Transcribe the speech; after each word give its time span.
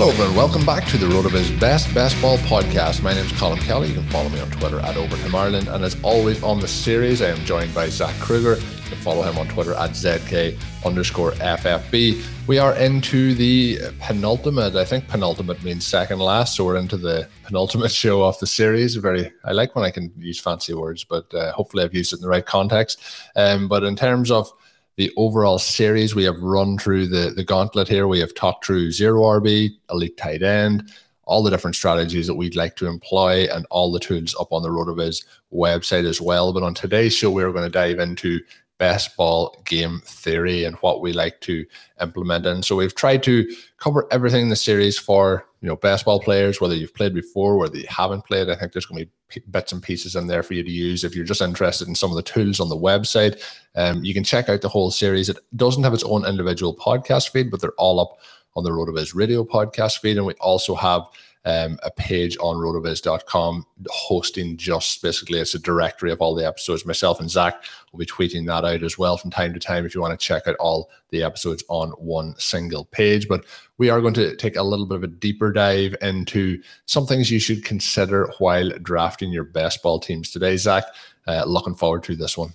Hello, 0.00 0.12
everyone. 0.12 0.34
Welcome 0.34 0.64
back 0.64 0.86
to 0.86 0.96
the 0.96 1.04
RotoViz 1.04 1.60
Best 1.60 1.92
Best 1.92 2.18
Ball 2.22 2.38
podcast. 2.38 3.02
My 3.02 3.12
name 3.12 3.26
is 3.26 3.32
Colm 3.32 3.58
Kelly. 3.60 3.88
You 3.88 3.94
can 3.96 4.04
follow 4.04 4.30
me 4.30 4.40
on 4.40 4.50
Twitter 4.50 4.80
at 4.80 4.96
Overtime 4.96 5.34
Ireland. 5.34 5.68
And 5.68 5.84
as 5.84 5.94
always 6.02 6.42
on 6.42 6.58
the 6.58 6.68
series, 6.68 7.20
I 7.20 7.26
am 7.26 7.36
joined 7.44 7.74
by 7.74 7.90
Zach 7.90 8.18
Krueger. 8.18 8.54
You 8.54 8.88
can 8.88 8.96
follow 8.96 9.20
him 9.20 9.36
on 9.36 9.46
Twitter 9.48 9.74
at 9.74 9.90
ZK 9.90 10.58
underscore 10.86 11.32
FFB. 11.32 12.24
We 12.46 12.56
are 12.56 12.74
into 12.76 13.34
the 13.34 13.78
penultimate. 13.98 14.74
I 14.74 14.86
think 14.86 15.06
penultimate 15.06 15.62
means 15.62 15.86
second 15.86 16.18
last. 16.18 16.56
So 16.56 16.64
we're 16.64 16.78
into 16.78 16.96
the 16.96 17.28
penultimate 17.44 17.90
show 17.90 18.24
of 18.24 18.38
the 18.38 18.46
series. 18.46 18.94
Very, 18.94 19.30
I 19.44 19.52
like 19.52 19.76
when 19.76 19.84
I 19.84 19.90
can 19.90 20.10
use 20.16 20.40
fancy 20.40 20.72
words, 20.72 21.04
but 21.04 21.34
uh, 21.34 21.52
hopefully 21.52 21.84
I've 21.84 21.92
used 21.92 22.14
it 22.14 22.20
in 22.20 22.22
the 22.22 22.28
right 22.30 22.46
context. 22.46 23.02
Um, 23.36 23.68
but 23.68 23.84
in 23.84 23.96
terms 23.96 24.30
of 24.30 24.50
the 24.96 25.12
overall 25.16 25.58
series. 25.58 26.14
We 26.14 26.24
have 26.24 26.40
run 26.40 26.78
through 26.78 27.08
the, 27.08 27.30
the 27.30 27.44
gauntlet 27.44 27.88
here. 27.88 28.06
We 28.06 28.20
have 28.20 28.34
talked 28.34 28.66
through 28.66 28.92
zero 28.92 29.22
RB, 29.22 29.70
elite 29.90 30.16
tight 30.16 30.42
end, 30.42 30.90
all 31.24 31.42
the 31.42 31.50
different 31.50 31.76
strategies 31.76 32.26
that 32.26 32.34
we'd 32.34 32.56
like 32.56 32.76
to 32.76 32.86
employ, 32.86 33.46
and 33.52 33.66
all 33.70 33.92
the 33.92 34.00
tools 34.00 34.34
up 34.40 34.52
on 34.52 34.62
the 34.62 34.68
RotoViz 34.68 35.24
website 35.52 36.06
as 36.06 36.20
well. 36.20 36.52
But 36.52 36.62
on 36.62 36.74
today's 36.74 37.14
show, 37.14 37.30
we're 37.30 37.52
going 37.52 37.64
to 37.64 37.70
dive 37.70 37.98
into 37.98 38.40
best 38.80 39.14
ball 39.14 39.54
game 39.66 40.00
theory 40.06 40.64
and 40.64 40.74
what 40.76 41.02
we 41.02 41.12
like 41.12 41.38
to 41.42 41.66
implement 42.00 42.46
and 42.46 42.64
so 42.64 42.74
we've 42.74 42.94
tried 42.94 43.22
to 43.22 43.46
cover 43.76 44.08
everything 44.10 44.44
in 44.44 44.48
the 44.48 44.56
series 44.56 44.98
for 44.98 45.44
you 45.60 45.68
know 45.68 45.76
best 45.76 46.06
ball 46.06 46.18
players 46.18 46.62
whether 46.62 46.74
you've 46.74 46.94
played 46.94 47.12
before 47.12 47.58
whether 47.58 47.76
you 47.76 47.84
haven't 47.90 48.24
played 48.24 48.48
i 48.48 48.54
think 48.54 48.72
there's 48.72 48.86
going 48.86 49.04
to 49.04 49.10
be 49.34 49.42
bits 49.50 49.72
and 49.72 49.82
pieces 49.82 50.16
in 50.16 50.26
there 50.26 50.42
for 50.42 50.54
you 50.54 50.62
to 50.62 50.70
use 50.70 51.04
if 51.04 51.14
you're 51.14 51.26
just 51.26 51.42
interested 51.42 51.88
in 51.88 51.94
some 51.94 52.08
of 52.08 52.16
the 52.16 52.22
tools 52.22 52.58
on 52.58 52.70
the 52.70 52.76
website 52.76 53.42
um, 53.76 54.02
you 54.04 54.12
can 54.12 54.24
check 54.24 54.48
out 54.48 54.60
the 54.60 54.68
whole 54.68 54.90
series 54.90 55.28
it 55.28 55.38
doesn't 55.56 55.82
have 55.82 55.94
its 55.94 56.04
own 56.04 56.26
individual 56.26 56.76
podcast 56.76 57.30
feed 57.30 57.50
but 57.50 57.60
they're 57.60 57.72
all 57.72 58.00
up 58.00 58.18
on 58.56 58.64
the 58.64 58.70
rotoviz 58.70 59.14
radio 59.14 59.44
podcast 59.44 59.98
feed 59.98 60.16
and 60.16 60.26
we 60.26 60.34
also 60.34 60.74
have 60.74 61.02
um, 61.44 61.78
a 61.82 61.90
page 61.90 62.36
on 62.38 62.56
rotoviz.com 62.56 63.64
hosting 63.88 64.56
just 64.56 65.00
basically 65.00 65.38
it's 65.38 65.54
a 65.54 65.58
directory 65.58 66.12
of 66.12 66.20
all 66.20 66.34
the 66.34 66.46
episodes. 66.46 66.84
Myself 66.84 67.18
and 67.18 67.30
Zach 67.30 67.64
will 67.90 67.98
be 67.98 68.06
tweeting 68.06 68.46
that 68.46 68.64
out 68.64 68.82
as 68.82 68.98
well 68.98 69.16
from 69.16 69.30
time 69.30 69.54
to 69.54 69.60
time 69.60 69.86
if 69.86 69.94
you 69.94 70.02
want 70.02 70.18
to 70.18 70.24
check 70.24 70.46
out 70.46 70.56
all 70.56 70.90
the 71.10 71.22
episodes 71.22 71.64
on 71.68 71.90
one 71.92 72.34
single 72.38 72.84
page. 72.86 73.26
But 73.26 73.46
we 73.78 73.88
are 73.88 74.02
going 74.02 74.14
to 74.14 74.36
take 74.36 74.56
a 74.56 74.62
little 74.62 74.86
bit 74.86 74.96
of 74.96 75.04
a 75.04 75.08
deeper 75.08 75.50
dive 75.50 75.96
into 76.02 76.62
some 76.84 77.06
things 77.06 77.30
you 77.30 77.40
should 77.40 77.64
consider 77.64 78.30
while 78.38 78.70
drafting 78.82 79.32
your 79.32 79.44
best 79.44 79.82
ball 79.82 79.98
teams 79.98 80.30
today. 80.30 80.58
Zach, 80.58 80.84
uh, 81.26 81.44
looking 81.46 81.74
forward 81.74 82.02
to 82.04 82.16
this 82.16 82.36
one. 82.36 82.52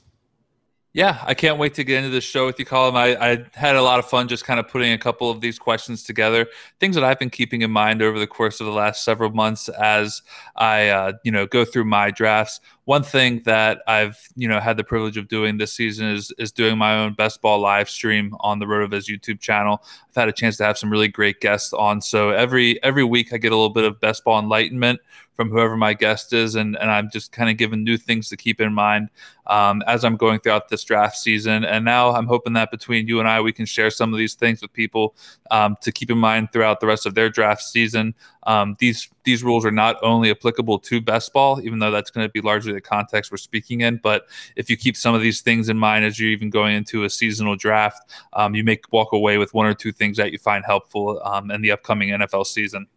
Yeah, 0.95 1.21
I 1.27 1.33
can't 1.33 1.57
wait 1.57 1.73
to 1.73 1.83
get 1.83 1.97
into 1.97 2.09
this 2.09 2.23
show 2.23 2.45
with 2.45 2.57
you, 2.57 2.65
Colm. 2.65 2.95
I, 2.95 3.31
I, 3.33 3.45
had 3.53 3.75
a 3.75 3.81
lot 3.81 3.99
of 3.99 4.05
fun 4.05 4.29
just 4.29 4.45
kind 4.45 4.61
of 4.61 4.69
putting 4.69 4.93
a 4.93 4.97
couple 4.97 5.29
of 5.29 5.41
these 5.41 5.59
questions 5.59 6.03
together. 6.03 6.47
Things 6.79 6.95
that 6.95 7.03
I've 7.03 7.19
been 7.19 7.29
keeping 7.29 7.63
in 7.63 7.71
mind 7.71 8.01
over 8.01 8.17
the 8.17 8.25
course 8.25 8.61
of 8.61 8.65
the 8.65 8.71
last 8.71 9.03
several 9.03 9.29
months 9.31 9.67
as 9.67 10.21
I, 10.55 10.87
uh, 10.87 11.11
you 11.25 11.33
know, 11.33 11.47
go 11.47 11.65
through 11.65 11.83
my 11.83 12.11
drafts. 12.11 12.61
One 12.85 13.03
thing 13.03 13.41
that 13.43 13.81
I've, 13.87 14.17
you 14.37 14.47
know, 14.47 14.61
had 14.61 14.77
the 14.77 14.85
privilege 14.85 15.17
of 15.17 15.27
doing 15.27 15.57
this 15.57 15.73
season 15.73 16.07
is 16.07 16.31
is 16.37 16.53
doing 16.53 16.77
my 16.77 16.95
own 16.95 17.13
best 17.13 17.41
ball 17.41 17.59
live 17.59 17.89
stream 17.89 18.33
on 18.39 18.59
the 18.59 18.65
RotoViz 18.65 19.13
YouTube 19.13 19.41
channel. 19.41 19.83
I've 20.07 20.15
had 20.15 20.29
a 20.29 20.31
chance 20.31 20.55
to 20.57 20.63
have 20.63 20.77
some 20.77 20.89
really 20.89 21.09
great 21.09 21.41
guests 21.41 21.73
on. 21.73 21.99
So 21.99 22.29
every 22.29 22.81
every 22.83 23.03
week 23.03 23.33
I 23.33 23.37
get 23.37 23.51
a 23.51 23.55
little 23.55 23.69
bit 23.69 23.83
of 23.83 23.99
best 23.99 24.23
ball 24.23 24.39
enlightenment 24.39 25.01
from 25.35 25.49
whoever 25.49 25.75
my 25.75 25.93
guest 25.93 26.33
is, 26.33 26.55
and 26.55 26.77
and 26.77 26.89
I'm 26.89 27.09
just 27.11 27.31
kind 27.31 27.49
of 27.49 27.57
given 27.57 27.83
new 27.83 27.97
things 27.97 28.29
to 28.29 28.37
keep 28.37 28.61
in 28.61 28.73
mind 28.73 29.09
um, 29.47 29.83
as 29.87 30.03
I'm 30.03 30.17
going 30.17 30.39
throughout 30.39 30.69
this 30.69 30.83
draft 30.83 31.17
season. 31.17 31.65
And 31.65 31.85
now 31.85 32.11
I'm 32.11 32.25
hoping 32.25 32.53
that 32.53 32.71
between 32.71 33.07
you 33.07 33.19
and 33.19 33.27
I, 33.27 33.41
we 33.41 33.51
can 33.51 33.65
share 33.65 33.89
some 33.89 34.13
of 34.13 34.17
these 34.17 34.33
things 34.33 34.61
with 34.61 34.73
people 34.73 35.15
um, 35.51 35.75
to 35.81 35.91
keep 35.91 36.09
in 36.09 36.17
mind 36.17 36.51
throughout 36.51 36.79
the 36.79 36.87
rest 36.87 37.05
of 37.05 37.13
their 37.13 37.29
draft 37.29 37.61
season. 37.61 38.15
Um, 38.43 38.75
these 38.79 39.09
these 39.23 39.43
rules 39.43 39.65
are 39.65 39.71
not 39.71 39.97
only 40.03 40.29
applicable 40.31 40.79
to 40.79 41.01
best 41.01 41.33
ball, 41.33 41.59
even 41.61 41.79
though 41.79 41.91
that's 41.91 42.11
going 42.11 42.25
to 42.25 42.31
be 42.31 42.41
largely 42.41 42.73
the 42.73 42.81
context 42.81 43.31
we're 43.31 43.37
speaking 43.37 43.81
in. 43.81 43.97
But 43.97 44.27
if 44.55 44.69
you 44.69 44.77
keep 44.77 44.95
some 44.95 45.15
of 45.15 45.21
these 45.21 45.41
things 45.41 45.69
in 45.69 45.77
mind 45.77 46.05
as 46.05 46.19
you're 46.19 46.29
even 46.29 46.49
going 46.49 46.75
into 46.75 47.03
a 47.03 47.09
seasonal 47.09 47.55
draft, 47.55 48.11
um, 48.33 48.55
you 48.55 48.63
may 48.63 48.79
walk 48.91 49.13
away 49.13 49.37
with 49.37 49.53
one 49.53 49.65
or 49.65 49.73
two 49.73 49.91
things 49.91 50.17
that 50.17 50.31
you 50.31 50.37
find 50.37 50.63
helpful 50.65 51.21
um, 51.23 51.51
in 51.51 51.61
the 51.61 51.71
upcoming 51.71 52.09
NFL 52.09 52.45
season. 52.45 52.87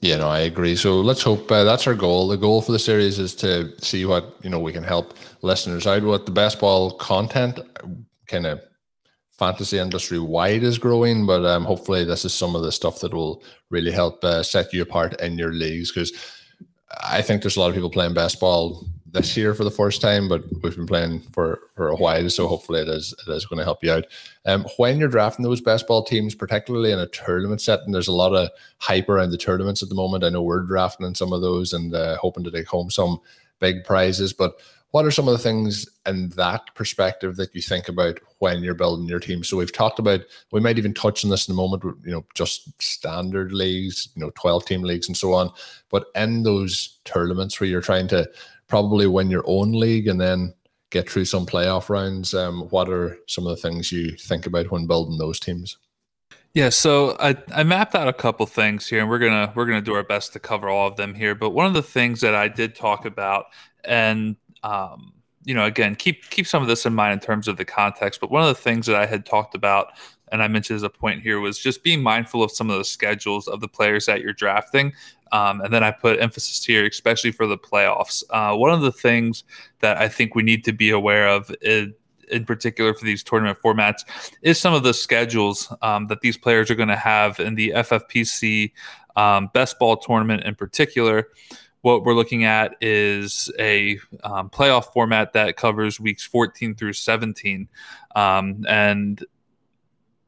Yeah, 0.00 0.16
no, 0.16 0.28
I 0.28 0.40
agree. 0.40 0.76
So 0.76 1.00
let's 1.00 1.22
hope 1.22 1.50
uh, 1.52 1.64
that's 1.64 1.86
our 1.86 1.94
goal. 1.94 2.28
The 2.28 2.38
goal 2.38 2.62
for 2.62 2.72
the 2.72 2.78
series 2.78 3.18
is 3.18 3.34
to 3.36 3.72
see 3.82 4.06
what 4.06 4.34
you 4.42 4.48
know 4.48 4.58
we 4.58 4.72
can 4.72 4.82
help 4.84 5.14
listeners 5.42 5.86
out 5.86 6.02
with. 6.02 6.24
The 6.24 6.32
best 6.32 6.58
ball 6.58 6.92
content, 6.92 7.58
kind 8.26 8.46
of 8.46 8.62
fantasy 9.32 9.78
industry 9.78 10.18
wide, 10.18 10.62
is 10.62 10.78
growing, 10.78 11.26
but 11.26 11.44
um, 11.44 11.64
hopefully 11.64 12.04
this 12.04 12.24
is 12.24 12.32
some 12.32 12.56
of 12.56 12.62
the 12.62 12.72
stuff 12.72 13.00
that 13.00 13.12
will 13.12 13.42
really 13.68 13.92
help 13.92 14.24
uh, 14.24 14.42
set 14.42 14.72
you 14.72 14.80
apart 14.82 15.20
in 15.20 15.36
your 15.36 15.52
leagues 15.52 15.92
because 15.92 16.12
I 17.02 17.20
think 17.20 17.42
there's 17.42 17.56
a 17.56 17.60
lot 17.60 17.68
of 17.68 17.74
people 17.74 17.90
playing 17.90 18.14
best 18.14 18.40
ball 18.40 18.86
this 19.12 19.36
year 19.36 19.54
for 19.54 19.64
the 19.64 19.70
first 19.70 20.00
time, 20.00 20.28
but 20.28 20.44
we've 20.62 20.76
been 20.76 20.86
playing 20.86 21.20
for 21.32 21.60
for 21.74 21.88
a 21.88 21.96
while, 21.96 22.28
so 22.30 22.46
hopefully 22.46 22.80
it 22.80 22.88
is 22.88 23.14
it 23.26 23.30
is 23.30 23.46
going 23.46 23.58
to 23.58 23.64
help 23.64 23.82
you 23.82 23.92
out. 23.92 24.06
Um, 24.46 24.66
when 24.76 24.98
you're 24.98 25.08
drafting 25.08 25.44
those 25.44 25.60
best 25.60 25.86
ball 25.86 26.04
teams, 26.04 26.34
particularly 26.34 26.92
in 26.92 26.98
a 26.98 27.06
tournament 27.06 27.60
setting, 27.60 27.92
there's 27.92 28.08
a 28.08 28.12
lot 28.12 28.34
of 28.34 28.50
hype 28.78 29.08
around 29.08 29.30
the 29.30 29.38
tournaments 29.38 29.82
at 29.82 29.88
the 29.88 29.94
moment. 29.94 30.24
I 30.24 30.28
know 30.28 30.42
we're 30.42 30.62
drafting 30.62 31.06
in 31.06 31.14
some 31.14 31.32
of 31.32 31.40
those 31.40 31.72
and 31.72 31.94
uh, 31.94 32.16
hoping 32.18 32.44
to 32.44 32.50
take 32.50 32.68
home 32.68 32.90
some 32.90 33.20
big 33.58 33.84
prizes, 33.84 34.32
but 34.32 34.54
what 34.92 35.04
are 35.04 35.10
some 35.10 35.28
of 35.28 35.32
the 35.32 35.42
things 35.42 35.88
in 36.06 36.30
that 36.30 36.74
perspective 36.74 37.36
that 37.36 37.54
you 37.54 37.62
think 37.62 37.88
about 37.88 38.18
when 38.38 38.62
you're 38.62 38.74
building 38.74 39.06
your 39.06 39.20
team? 39.20 39.44
So 39.44 39.56
we've 39.56 39.72
talked 39.72 40.00
about, 40.00 40.22
we 40.50 40.60
might 40.60 40.78
even 40.78 40.94
touch 40.94 41.24
on 41.24 41.30
this 41.30 41.46
in 41.46 41.52
a 41.52 41.56
moment, 41.56 41.84
you 42.04 42.10
know, 42.10 42.24
just 42.34 42.82
standard 42.82 43.52
leagues, 43.52 44.08
you 44.16 44.20
know, 44.20 44.32
12 44.34 44.66
team 44.66 44.82
leagues 44.82 45.06
and 45.06 45.16
so 45.16 45.32
on. 45.32 45.50
But 45.90 46.06
in 46.16 46.42
those 46.42 46.98
tournaments 47.04 47.60
where 47.60 47.68
you're 47.68 47.80
trying 47.80 48.08
to 48.08 48.28
probably 48.70 49.06
win 49.06 49.30
your 49.30 49.44
own 49.46 49.72
league 49.72 50.08
and 50.08 50.20
then 50.20 50.54
get 50.90 51.10
through 51.10 51.26
some 51.26 51.44
playoff 51.44 51.90
rounds. 51.90 52.32
Um, 52.32 52.62
what 52.70 52.88
are 52.88 53.18
some 53.26 53.46
of 53.46 53.50
the 53.50 53.60
things 53.60 53.92
you 53.92 54.12
think 54.12 54.46
about 54.46 54.70
when 54.70 54.86
building 54.86 55.18
those 55.18 55.38
teams? 55.38 55.76
Yeah, 56.52 56.70
so 56.70 57.16
I, 57.20 57.36
I 57.54 57.62
mapped 57.62 57.94
out 57.94 58.08
a 58.08 58.12
couple 58.12 58.44
things 58.46 58.88
here, 58.88 59.00
and 59.00 59.08
we're 59.08 59.20
gonna 59.20 59.52
we're 59.54 59.66
gonna 59.66 59.80
do 59.80 59.94
our 59.94 60.02
best 60.02 60.32
to 60.32 60.40
cover 60.40 60.68
all 60.68 60.88
of 60.88 60.96
them 60.96 61.14
here. 61.14 61.34
But 61.34 61.50
one 61.50 61.66
of 61.66 61.74
the 61.74 61.82
things 61.82 62.20
that 62.22 62.34
I 62.34 62.48
did 62.48 62.74
talk 62.74 63.04
about, 63.04 63.46
and 63.84 64.34
um, 64.64 65.12
you 65.44 65.54
know, 65.54 65.64
again, 65.64 65.94
keep 65.94 66.28
keep 66.30 66.48
some 66.48 66.60
of 66.60 66.68
this 66.68 66.86
in 66.86 66.94
mind 66.94 67.12
in 67.12 67.20
terms 67.20 67.46
of 67.46 67.56
the 67.56 67.64
context. 67.64 68.20
But 68.20 68.32
one 68.32 68.42
of 68.42 68.48
the 68.48 68.60
things 68.60 68.86
that 68.86 68.96
I 68.96 69.06
had 69.06 69.24
talked 69.24 69.54
about, 69.54 69.92
and 70.32 70.42
I 70.42 70.48
mentioned 70.48 70.76
as 70.76 70.82
a 70.82 70.90
point 70.90 71.22
here, 71.22 71.38
was 71.38 71.56
just 71.56 71.84
being 71.84 72.02
mindful 72.02 72.42
of 72.42 72.50
some 72.50 72.68
of 72.68 72.78
the 72.78 72.84
schedules 72.84 73.46
of 73.46 73.60
the 73.60 73.68
players 73.68 74.06
that 74.06 74.20
you're 74.20 74.32
drafting. 74.32 74.92
Um, 75.32 75.60
and 75.60 75.72
then 75.72 75.84
I 75.84 75.90
put 75.90 76.20
emphasis 76.20 76.64
here, 76.64 76.84
especially 76.86 77.32
for 77.32 77.46
the 77.46 77.58
playoffs. 77.58 78.22
Uh, 78.30 78.56
one 78.56 78.72
of 78.72 78.80
the 78.80 78.92
things 78.92 79.44
that 79.80 79.96
I 79.96 80.08
think 80.08 80.34
we 80.34 80.42
need 80.42 80.64
to 80.64 80.72
be 80.72 80.90
aware 80.90 81.28
of 81.28 81.54
is, 81.60 81.88
in 82.30 82.44
particular 82.44 82.94
for 82.94 83.04
these 83.04 83.24
tournament 83.24 83.58
formats 83.64 84.04
is 84.42 84.58
some 84.58 84.72
of 84.72 84.84
the 84.84 84.94
schedules 84.94 85.72
um, 85.82 86.06
that 86.06 86.20
these 86.20 86.36
players 86.36 86.70
are 86.70 86.76
going 86.76 86.88
to 86.88 86.96
have 86.96 87.40
in 87.40 87.56
the 87.56 87.70
FFPC 87.70 88.70
um, 89.16 89.50
best 89.52 89.78
ball 89.78 89.96
tournament 89.96 90.44
in 90.44 90.54
particular, 90.54 91.28
what 91.82 92.04
we're 92.04 92.14
looking 92.14 92.44
at 92.44 92.76
is 92.80 93.50
a 93.58 93.98
um, 94.22 94.50
playoff 94.50 94.92
format 94.92 95.32
that 95.32 95.56
covers 95.56 95.98
weeks 95.98 96.22
14 96.24 96.74
through 96.74 96.92
17. 96.92 97.68
Um, 98.14 98.64
and 98.68 99.24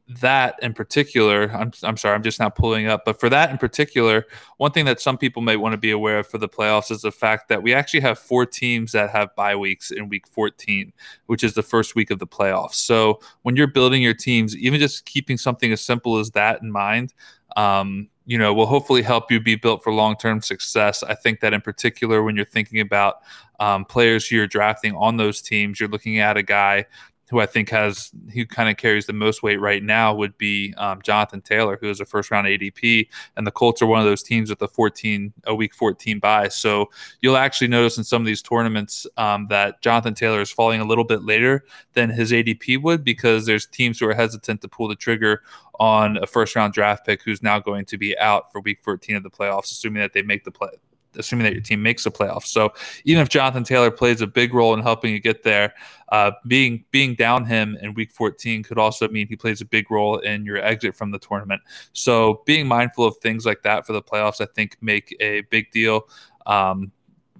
that 0.08 0.56
in 0.62 0.74
particular, 0.74 1.50
I'm, 1.52 1.72
I'm 1.82 1.96
sorry, 1.96 2.14
I'm 2.14 2.22
just 2.22 2.40
not 2.40 2.56
pulling 2.56 2.86
up, 2.86 3.04
but 3.04 3.20
for 3.20 3.30
that 3.30 3.50
in 3.50 3.58
particular, 3.58 4.26
one 4.56 4.72
thing 4.72 4.84
that 4.86 5.00
some 5.00 5.16
people 5.16 5.42
may 5.42 5.56
want 5.56 5.72
to 5.72 5.78
be 5.78 5.90
aware 5.90 6.18
of 6.18 6.26
for 6.26 6.38
the 6.38 6.48
playoffs 6.48 6.90
is 6.90 7.02
the 7.02 7.12
fact 7.12 7.48
that 7.48 7.62
we 7.62 7.72
actually 7.72 8.00
have 8.00 8.18
four 8.18 8.44
teams 8.44 8.92
that 8.92 9.10
have 9.10 9.34
bye 9.36 9.56
weeks 9.56 9.90
in 9.90 10.08
week 10.08 10.26
14, 10.26 10.92
which 11.26 11.44
is 11.44 11.54
the 11.54 11.62
first 11.62 11.94
week 11.94 12.10
of 12.10 12.18
the 12.18 12.26
playoffs. 12.26 12.74
So 12.74 13.20
when 13.42 13.56
you're 13.56 13.68
building 13.68 14.02
your 14.02 14.14
teams, 14.14 14.56
even 14.56 14.80
just 14.80 15.04
keeping 15.04 15.38
something 15.38 15.72
as 15.72 15.80
simple 15.80 16.18
as 16.18 16.32
that 16.32 16.62
in 16.62 16.70
mind, 16.70 17.14
um, 17.56 18.08
you 18.24 18.38
know, 18.38 18.54
will 18.54 18.66
hopefully 18.66 19.02
help 19.02 19.30
you 19.30 19.40
be 19.40 19.56
built 19.56 19.82
for 19.82 19.92
long 19.92 20.16
term 20.16 20.40
success. 20.40 21.02
I 21.02 21.14
think 21.14 21.40
that 21.40 21.52
in 21.52 21.60
particular, 21.60 22.22
when 22.22 22.36
you're 22.36 22.44
thinking 22.44 22.80
about 22.80 23.16
um, 23.60 23.84
players 23.84 24.30
you're 24.30 24.46
drafting 24.46 24.94
on 24.94 25.16
those 25.16 25.42
teams, 25.42 25.80
you're 25.80 25.88
looking 25.88 26.18
at 26.18 26.36
a 26.36 26.42
guy 26.42 26.86
who 27.30 27.40
I 27.40 27.46
think 27.46 27.70
has 27.70 28.10
who 28.34 28.44
kind 28.44 28.68
of 28.68 28.76
carries 28.76 29.06
the 29.06 29.12
most 29.12 29.42
weight 29.42 29.60
right 29.60 29.82
now 29.82 30.14
would 30.14 30.36
be 30.36 30.74
um, 30.76 31.00
Jonathan 31.02 31.40
Taylor, 31.40 31.78
who 31.80 31.88
is 31.88 32.00
a 32.00 32.04
first 32.04 32.30
round 32.30 32.46
ADP, 32.46 33.08
and 33.36 33.46
the 33.46 33.50
Colts 33.50 33.80
are 33.80 33.86
one 33.86 34.00
of 34.00 34.04
those 34.04 34.22
teams 34.22 34.50
with 34.50 34.60
a 34.60 34.68
14 34.68 35.32
a 35.46 35.54
week 35.54 35.74
14 35.74 36.18
bye. 36.18 36.48
So 36.48 36.90
you'll 37.20 37.36
actually 37.36 37.68
notice 37.68 37.96
in 37.96 38.04
some 38.04 38.20
of 38.20 38.26
these 38.26 38.42
tournaments 38.42 39.06
um, 39.16 39.46
that 39.48 39.80
Jonathan 39.80 40.14
Taylor 40.14 40.40
is 40.40 40.50
falling 40.50 40.80
a 40.80 40.84
little 40.84 41.04
bit 41.04 41.22
later 41.22 41.64
than 41.94 42.10
his 42.10 42.32
ADP 42.32 42.82
would 42.82 43.02
because 43.04 43.46
there's 43.46 43.66
teams 43.66 44.00
who 44.00 44.08
are 44.08 44.14
hesitant 44.14 44.60
to 44.60 44.68
pull 44.68 44.88
the 44.88 44.96
trigger 44.96 45.42
on 45.80 46.18
a 46.18 46.26
first 46.26 46.54
round 46.54 46.72
draft 46.74 47.06
pick 47.06 47.22
who's 47.22 47.42
now 47.42 47.58
going 47.58 47.84
to 47.86 47.96
be 47.96 48.16
out 48.18 48.52
for 48.52 48.60
week 48.60 48.80
14 48.82 49.16
of 49.16 49.22
the 49.22 49.30
playoffs, 49.30 49.72
assuming 49.72 50.02
that 50.02 50.12
they 50.12 50.22
make 50.22 50.44
the 50.44 50.50
play 50.50 50.70
assuming 51.16 51.44
that 51.44 51.52
your 51.52 51.62
team 51.62 51.82
makes 51.82 52.04
the 52.04 52.10
playoffs. 52.10 52.46
So 52.46 52.72
even 53.04 53.22
if 53.22 53.28
Jonathan 53.28 53.64
Taylor 53.64 53.90
plays 53.90 54.20
a 54.20 54.26
big 54.26 54.54
role 54.54 54.74
in 54.74 54.80
helping 54.80 55.12
you 55.12 55.20
get 55.20 55.42
there, 55.42 55.74
uh, 56.10 56.32
being 56.46 56.84
being 56.90 57.14
down 57.14 57.44
him 57.44 57.76
in 57.80 57.94
Week 57.94 58.12
14 58.12 58.62
could 58.62 58.78
also 58.78 59.08
mean 59.08 59.26
he 59.28 59.36
plays 59.36 59.60
a 59.60 59.64
big 59.64 59.90
role 59.90 60.18
in 60.18 60.44
your 60.44 60.58
exit 60.58 60.94
from 60.94 61.10
the 61.10 61.18
tournament. 61.18 61.62
So 61.92 62.42
being 62.44 62.66
mindful 62.66 63.04
of 63.04 63.16
things 63.18 63.46
like 63.46 63.62
that 63.62 63.86
for 63.86 63.92
the 63.92 64.02
playoffs, 64.02 64.40
I 64.40 64.46
think, 64.54 64.76
make 64.80 65.16
a 65.20 65.40
big 65.42 65.70
deal. 65.70 66.08
Um, 66.46 66.92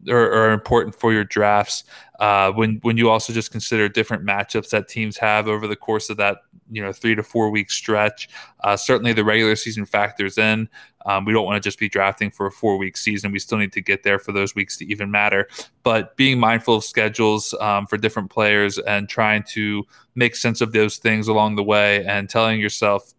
are, 0.09 0.33
are, 0.33 0.53
important 0.53 0.95
for 0.95 1.13
your 1.13 1.25
drafts. 1.25 1.85
Uh, 2.19 2.53
when 2.53 2.79
when 2.83 2.97
you 2.97 3.09
also 3.11 3.33
just 3.33 3.51
consider 3.51 3.89
different 3.89 4.25
matchups 4.25 4.71
that 4.71 4.89
teams 4.89 5.17
have 5.17 5.49
over 5.49 5.67
the 5.67 5.77
course 5.77 6.09
of 6.11 6.17
that 6.17 6.39
you 6.71 6.83
know 6.83 6.93
three 6.93 7.15
to 7.15 7.23
four 7.23 7.51
week 7.51 7.71
stretch, 7.71 8.29
uh, 8.65 8.77
certainly 8.77 9.13
the 9.13 9.25
regular 9.25 9.57
season 9.57 9.85
factors 9.85 10.39
in. 10.39 10.69
Um, 11.05 11.25
we 11.25 11.33
don't 11.33 11.45
want 11.45 11.63
to 11.63 11.67
just 11.67 11.79
be 11.79 11.89
drafting 11.89 12.31
for 12.31 12.47
a 12.47 12.51
four 12.51 12.79
week 12.79 12.97
season. 12.97 13.33
We 13.33 13.39
still 13.39 13.59
need 13.59 13.73
to 13.73 13.81
get 13.81 14.03
there 14.03 14.19
for 14.19 14.33
those 14.33 14.55
weeks 14.55 14.77
to 14.79 14.87
even 14.87 15.11
matter. 15.11 15.49
But 15.83 16.17
being 16.17 16.39
mindful 16.39 16.77
of 16.77 16.85
schedules 16.85 17.55
um, 17.61 17.87
for 17.87 17.97
different 17.97 18.31
players 18.31 18.79
and 18.79 19.09
trying 19.09 19.43
to 19.51 19.85
make 20.15 20.37
sense 20.37 20.61
of 20.61 20.73
those 20.73 20.99
things 20.99 21.29
along 21.29 21.57
the 21.57 21.63
way 21.63 22.05
and 22.07 22.29
telling 22.29 22.61
yourself, 22.61 23.13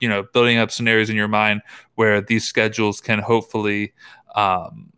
you 0.00 0.08
know, 0.08 0.22
building 0.22 0.58
up 0.58 0.70
scenarios 0.70 1.10
in 1.10 1.16
your 1.16 1.28
mind 1.28 1.62
where 1.94 2.20
these 2.20 2.44
schedules 2.44 3.00
can 3.00 3.18
hopefully. 3.18 3.92
Um, 4.34 4.92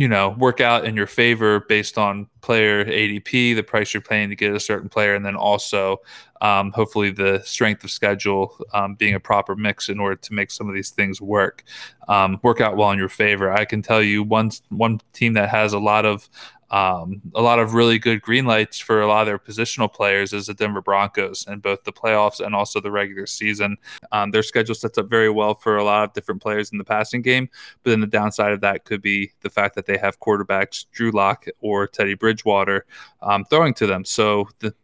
you 0.00 0.08
know, 0.08 0.30
work 0.38 0.62
out 0.62 0.86
in 0.86 0.96
your 0.96 1.06
favor 1.06 1.60
based 1.60 1.98
on 1.98 2.26
player 2.40 2.86
ADP, 2.86 3.54
the 3.54 3.62
price 3.62 3.92
you're 3.92 4.00
paying 4.00 4.30
to 4.30 4.34
get 4.34 4.54
a 4.54 4.58
certain 4.58 4.88
player, 4.88 5.14
and 5.14 5.26
then 5.26 5.36
also 5.36 5.98
um, 6.40 6.72
hopefully 6.72 7.10
the 7.10 7.42
strength 7.44 7.84
of 7.84 7.90
schedule 7.90 8.56
um, 8.72 8.94
being 8.94 9.14
a 9.14 9.20
proper 9.20 9.54
mix 9.54 9.90
in 9.90 10.00
order 10.00 10.16
to 10.16 10.32
make 10.32 10.50
some 10.50 10.70
of 10.70 10.74
these 10.74 10.88
things 10.88 11.20
work 11.20 11.64
um, 12.08 12.40
work 12.42 12.62
out 12.62 12.78
well 12.78 12.90
in 12.92 12.98
your 12.98 13.10
favor. 13.10 13.52
I 13.52 13.66
can 13.66 13.82
tell 13.82 14.02
you 14.02 14.22
one 14.22 14.52
one 14.70 15.02
team 15.12 15.34
that 15.34 15.50
has 15.50 15.74
a 15.74 15.78
lot 15.78 16.06
of 16.06 16.30
um, 16.70 17.20
a 17.34 17.42
lot 17.42 17.58
of 17.58 17.74
really 17.74 17.98
good 17.98 18.22
green 18.22 18.44
lights 18.44 18.78
for 18.78 19.00
a 19.00 19.06
lot 19.06 19.22
of 19.22 19.26
their 19.26 19.38
positional 19.38 19.92
players 19.92 20.32
is 20.32 20.46
the 20.46 20.54
Denver 20.54 20.80
Broncos 20.80 21.46
in 21.46 21.60
both 21.60 21.84
the 21.84 21.92
playoffs 21.92 22.44
and 22.44 22.54
also 22.54 22.80
the 22.80 22.90
regular 22.90 23.26
season. 23.26 23.76
Um, 24.12 24.30
their 24.30 24.42
schedule 24.42 24.74
sets 24.74 24.98
up 24.98 25.08
very 25.08 25.30
well 25.30 25.54
for 25.54 25.76
a 25.76 25.84
lot 25.84 26.04
of 26.04 26.12
different 26.12 26.42
players 26.42 26.70
in 26.72 26.78
the 26.78 26.84
passing 26.84 27.22
game, 27.22 27.48
but 27.82 27.90
then 27.90 28.00
the 28.00 28.06
downside 28.06 28.52
of 28.52 28.60
that 28.60 28.84
could 28.84 29.02
be 29.02 29.32
the 29.42 29.50
fact 29.50 29.74
that 29.74 29.86
they 29.86 29.98
have 29.98 30.20
quarterbacks 30.20 30.86
Drew 30.92 31.10
Lock 31.10 31.46
or 31.60 31.86
Teddy 31.86 32.14
Bridgewater 32.14 32.86
um, 33.22 33.44
throwing 33.44 33.74
to 33.74 33.86
them. 33.86 34.04
So 34.04 34.48
the 34.60 34.74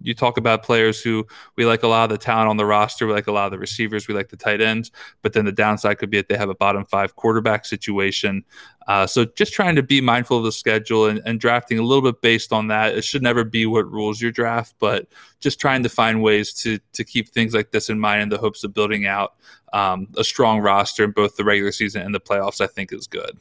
you 0.00 0.14
talk 0.14 0.36
about 0.36 0.62
players 0.62 1.00
who 1.00 1.26
we 1.56 1.66
like 1.66 1.82
a 1.82 1.88
lot 1.88 2.04
of 2.04 2.10
the 2.10 2.22
talent 2.22 2.48
on 2.48 2.56
the 2.56 2.64
roster, 2.64 3.06
we 3.06 3.12
like 3.12 3.26
a 3.26 3.32
lot 3.32 3.46
of 3.46 3.52
the 3.52 3.58
receivers, 3.58 4.08
we 4.08 4.14
like 4.14 4.28
the 4.28 4.36
tight 4.36 4.60
ends, 4.60 4.90
but 5.22 5.32
then 5.32 5.44
the 5.44 5.52
downside 5.52 5.98
could 5.98 6.10
be 6.10 6.18
that 6.18 6.28
they 6.28 6.36
have 6.36 6.48
a 6.48 6.54
bottom 6.54 6.84
five 6.84 7.16
quarterback 7.16 7.64
situation. 7.64 8.44
Uh, 8.86 9.06
so 9.06 9.24
just 9.24 9.52
trying 9.52 9.76
to 9.76 9.82
be 9.82 10.00
mindful 10.00 10.38
of 10.38 10.44
the 10.44 10.52
schedule 10.52 11.06
and, 11.06 11.20
and, 11.26 11.38
drafting 11.40 11.78
a 11.78 11.82
little 11.82 12.00
bit 12.00 12.22
based 12.22 12.54
on 12.54 12.68
that. 12.68 12.96
It 12.96 13.04
should 13.04 13.22
never 13.22 13.44
be 13.44 13.66
what 13.66 13.90
rules 13.90 14.20
your 14.20 14.30
draft, 14.30 14.74
but 14.78 15.06
just 15.40 15.60
trying 15.60 15.82
to 15.82 15.90
find 15.90 16.22
ways 16.22 16.54
to 16.54 16.78
to 16.94 17.04
keep 17.04 17.28
things 17.28 17.52
like 17.52 17.70
this 17.70 17.90
in 17.90 18.00
mind 18.00 18.22
in 18.22 18.28
the 18.30 18.38
hopes 18.38 18.64
of 18.64 18.72
building 18.72 19.06
out 19.06 19.34
um, 19.74 20.08
a 20.16 20.24
strong 20.24 20.60
roster 20.60 21.04
in 21.04 21.10
both 21.10 21.36
the 21.36 21.44
regular 21.44 21.70
season 21.70 22.00
and 22.00 22.14
the 22.14 22.20
playoffs. 22.20 22.62
I 22.62 22.66
think 22.66 22.92
is 22.92 23.06
good. 23.06 23.38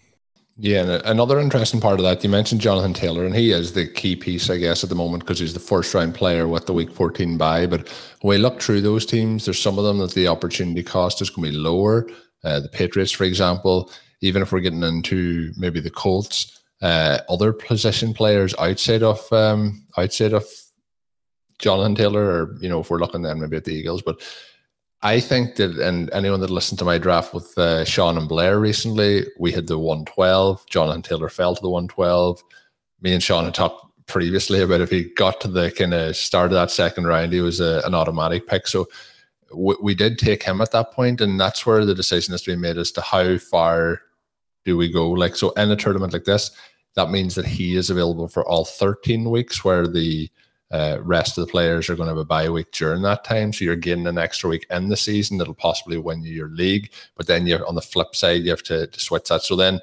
Yeah, 0.59 0.81
and 0.81 0.91
another 1.05 1.39
interesting 1.39 1.79
part 1.79 1.99
of 1.99 2.03
that, 2.05 2.23
you 2.23 2.31
mentioned 2.31 2.61
Jonathan 2.61 2.93
Taylor, 2.93 3.25
and 3.25 3.35
he 3.35 3.51
is 3.51 3.73
the 3.73 3.87
key 3.87 4.15
piece, 4.15 4.49
I 4.49 4.57
guess, 4.57 4.83
at 4.83 4.89
the 4.89 4.95
moment 4.95 5.23
because 5.23 5.37
he's 5.37 5.53
the 5.53 5.59
first 5.59 5.93
round 5.93 6.15
player 6.15 6.47
with 6.47 6.65
the 6.65 6.73
week 6.73 6.91
14 6.91 7.37
bye. 7.37 7.67
But 7.67 7.87
when 8.21 8.37
we 8.37 8.41
look 8.41 8.59
through 8.59 8.81
those 8.81 9.05
teams, 9.05 9.45
there's 9.45 9.61
some 9.61 9.77
of 9.77 9.85
them 9.85 9.99
that 9.99 10.15
the 10.15 10.27
opportunity 10.27 10.81
cost 10.81 11.21
is 11.21 11.29
going 11.29 11.45
to 11.45 11.51
be 11.51 11.57
lower. 11.57 12.09
Uh, 12.43 12.59
the 12.59 12.69
Patriots, 12.69 13.11
for 13.11 13.25
example, 13.25 13.91
even 14.21 14.41
if 14.41 14.51
we're 14.51 14.61
getting 14.61 14.81
into 14.81 15.51
maybe 15.57 15.79
the 15.79 15.91
Colts, 15.91 16.59
uh, 16.81 17.19
other 17.29 17.53
position 17.53 18.15
players 18.15 18.55
outside 18.57 19.03
of 19.03 19.31
um, 19.31 19.85
outside 19.95 20.33
of 20.33 20.43
Jonathan 21.59 21.93
Taylor, 21.93 22.25
or 22.25 22.57
you 22.59 22.69
know, 22.69 22.79
if 22.79 22.89
we're 22.89 22.99
looking 22.99 23.21
then 23.21 23.39
maybe 23.39 23.57
at 23.57 23.63
the 23.63 23.75
Eagles, 23.75 24.01
but 24.01 24.21
I 25.03 25.19
think 25.19 25.55
that, 25.57 25.77
and 25.77 26.09
anyone 26.11 26.39
that 26.39 26.49
listened 26.49 26.79
to 26.79 26.85
my 26.85 26.97
draft 26.97 27.33
with 27.33 27.55
uh, 27.57 27.85
Sean 27.85 28.17
and 28.17 28.27
Blair 28.27 28.59
recently, 28.59 29.25
we 29.39 29.51
had 29.51 29.67
the 29.67 29.77
112. 29.77 30.65
Jonathan 30.67 31.03
Taylor 31.03 31.29
fell 31.29 31.55
to 31.55 31.61
the 31.61 31.69
112. 31.69 32.43
Me 33.01 33.13
and 33.13 33.21
Sean 33.21 33.45
had 33.45 33.53
talked 33.53 33.85
previously 34.07 34.61
about 34.61 34.81
if 34.81 34.89
he 34.89 35.03
got 35.13 35.39
to 35.41 35.47
the 35.47 35.69
kind 35.71 35.93
of 35.93 36.15
start 36.15 36.47
of 36.47 36.53
that 36.53 36.71
second 36.71 37.05
round, 37.05 37.31
he 37.31 37.41
was 37.41 37.59
a, 37.59 37.81
an 37.85 37.93
automatic 37.93 38.47
pick. 38.47 38.67
So 38.67 38.87
we, 39.53 39.75
we 39.81 39.95
did 39.95 40.17
take 40.17 40.41
him 40.41 40.61
at 40.61 40.71
that 40.71 40.91
point, 40.91 41.21
and 41.21 41.39
that's 41.39 41.65
where 41.65 41.85
the 41.85 41.93
decision 41.95 42.31
has 42.31 42.41
to 42.43 42.51
be 42.51 42.61
made 42.61 42.77
as 42.77 42.91
to 42.93 43.01
how 43.01 43.37
far 43.37 44.01
do 44.65 44.77
we 44.77 44.91
go. 44.91 45.11
Like 45.11 45.35
so, 45.35 45.51
in 45.51 45.69
a 45.69 45.75
tournament 45.75 46.13
like 46.13 46.23
this, 46.23 46.51
that 46.95 47.11
means 47.11 47.35
that 47.35 47.45
he 47.45 47.75
is 47.75 47.91
available 47.91 48.27
for 48.27 48.47
all 48.47 48.65
13 48.65 49.29
weeks, 49.29 49.63
where 49.63 49.85
the 49.85 50.29
uh, 50.71 50.97
rest 51.01 51.37
of 51.37 51.45
the 51.45 51.51
players 51.51 51.89
are 51.89 51.95
going 51.95 52.07
to 52.07 52.11
have 52.11 52.17
a 52.17 52.25
bye 52.25 52.49
week 52.49 52.71
during 52.71 53.01
that 53.01 53.23
time. 53.23 53.53
So 53.53 53.65
you're 53.65 53.75
getting 53.75 54.07
an 54.07 54.17
extra 54.17 54.49
week 54.49 54.65
in 54.69 54.89
the 54.89 54.97
season 54.97 55.37
that'll 55.37 55.53
possibly 55.53 55.97
win 55.97 56.23
you 56.23 56.33
your 56.33 56.49
league. 56.49 56.91
But 57.15 57.27
then 57.27 57.47
you're 57.47 57.65
on 57.65 57.75
the 57.75 57.81
flip 57.81 58.15
side, 58.15 58.43
you 58.43 58.49
have 58.49 58.63
to, 58.63 58.87
to 58.87 58.99
switch 58.99 59.29
that. 59.29 59.43
So 59.43 59.55
then 59.55 59.79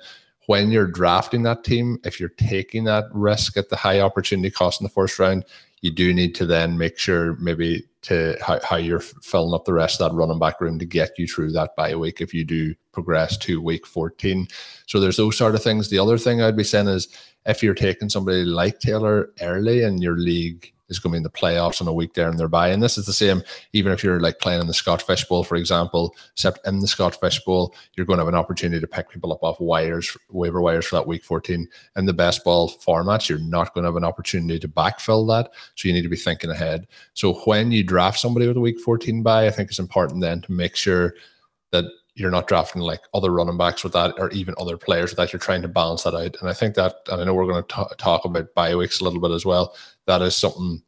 when 0.47 0.71
you're 0.71 0.87
drafting 0.87 1.43
that 1.45 1.64
team, 1.64 1.99
if 2.05 2.21
you're 2.21 2.29
taking 2.29 2.85
that 2.85 3.05
risk 3.12 3.57
at 3.57 3.71
the 3.71 3.76
high 3.76 4.00
opportunity 4.00 4.50
cost 4.50 4.81
in 4.81 4.85
the 4.85 4.91
first 4.91 5.19
round, 5.19 5.45
you 5.81 5.91
do 5.91 6.12
need 6.14 6.35
to 6.35 6.47
then 6.47 6.79
make 6.79 6.99
sure 6.99 7.37
maybe 7.37 7.85
to 8.03 8.37
how, 8.43 8.61
how 8.62 8.76
you're 8.76 9.00
filling 9.00 9.55
up 9.55 9.64
the 9.64 9.73
rest 9.73 10.00
of 10.00 10.11
that 10.11 10.17
running 10.17 10.38
back 10.38 10.61
room 10.61 10.79
to 10.79 10.85
get 10.85 11.19
you 11.19 11.26
through 11.26 11.53
that 11.53 11.75
bye 11.76 11.95
week 11.95 12.21
if 12.21 12.35
you 12.35 12.45
do 12.45 12.75
progress 12.93 13.37
to 13.38 13.61
week 13.61 13.87
14. 13.87 14.47
So 14.87 15.00
there's 15.00 15.17
those 15.17 15.37
sort 15.37 15.55
of 15.55 15.62
things. 15.62 15.88
The 15.88 15.99
other 15.99 16.19
thing 16.19 16.43
I'd 16.43 16.57
be 16.57 16.64
saying 16.64 16.88
is 16.88 17.09
if 17.47 17.62
you're 17.62 17.75
taking 17.75 18.11
somebody 18.11 18.45
like 18.45 18.79
Taylor 18.79 19.31
early 19.41 19.83
in 19.83 19.99
your 19.99 20.17
league, 20.17 20.74
is 20.88 20.99
going 20.99 21.12
to 21.12 21.14
be 21.14 21.19
in 21.19 21.23
the 21.23 21.31
playoffs 21.31 21.81
on 21.81 21.88
a 21.88 21.93
week 21.93 22.14
there 22.14 22.29
and 22.29 22.38
they're 22.38 22.49
by. 22.49 22.69
And 22.69 22.83
this 22.83 22.99
is 22.99 23.07
the 23.07 23.12
same, 23.12 23.43
even 23.73 23.93
if 23.93 24.05
you're 24.05 24.21
like 24.21 24.38
playing 24.38 24.61
in 24.61 24.67
the 24.67 24.75
Scott 24.75 25.03
Fish 25.03 25.25
Bowl, 25.25 25.45
for 25.45 25.57
example, 25.57 26.14
except 26.33 26.67
in 26.67 26.81
the 26.81 26.87
Scott 26.87 27.19
Fish 27.19 27.41
Bowl, 27.45 27.75
you're 27.95 28.07
going 28.07 28.19
to 28.19 28.25
have 28.25 28.33
an 28.33 28.38
opportunity 28.38 28.81
to 28.81 28.87
pick 28.87 29.09
people 29.09 29.33
up 29.33 29.43
off 29.43 29.61
wires, 29.61 30.17
waiver 30.31 30.61
wires 30.61 30.87
for 30.87 30.97
that 30.97 31.07
week 31.07 31.25
14. 31.25 31.67
In 31.97 32.07
the 32.07 32.12
best 32.12 32.45
ball 32.45 32.71
formats, 32.71 33.29
you're 33.29 33.38
not 33.38 33.75
going 33.75 33.85
to 33.85 33.88
have 33.88 33.97
an 33.97 34.05
opportunity 34.05 34.59
to 34.59 34.69
backfill 34.69 35.26
that. 35.29 35.50
So 35.75 35.88
you 35.88 35.95
need 35.95 36.03
to 36.03 36.09
be 36.09 36.17
thinking 36.17 36.50
ahead. 36.50 36.87
So 37.14 37.35
when 37.45 37.73
you 37.73 37.83
draft 37.83 38.19
somebody 38.19 38.47
with 38.47 38.57
a 38.57 38.61
week 38.61 38.81
14 38.81 39.23
bye, 39.23 39.47
I 39.47 39.50
think 39.50 39.71
it's 39.71 39.79
important 39.79 40.21
then 40.21 40.43
to 40.43 40.53
make 40.53 40.76
sure 40.76 41.14
that 41.73 41.85
you're 42.14 42.31
not 42.31 42.47
drafting 42.47 42.81
like 42.81 43.00
other 43.12 43.33
running 43.33 43.57
backs 43.57 43.83
with 43.83 43.93
that 43.93 44.14
or 44.19 44.31
even 44.31 44.55
other 44.59 44.76
players 44.76 45.11
with 45.11 45.17
that. 45.17 45.33
You're 45.33 45.41
trying 45.41 45.62
to 45.62 45.69
balance 45.69 46.05
that 46.05 46.14
out. 46.14 46.37
And 46.41 46.49
I 46.49 46.53
think 46.53 46.76
that, 46.76 46.95
and 47.11 47.21
I 47.21 47.25
know 47.25 47.35
we're 47.35 47.47
going 47.47 47.64
to 47.64 47.75
t- 47.75 47.95
talk 47.99 48.25
about 48.25 48.55
bye 48.55 48.76
weeks 48.76 49.00
a 49.00 49.05
little 49.05 49.21
bit 49.21 49.33
as 49.33 49.45
well. 49.45 49.75
That 50.06 50.23
is 50.23 50.37
something 50.37 50.82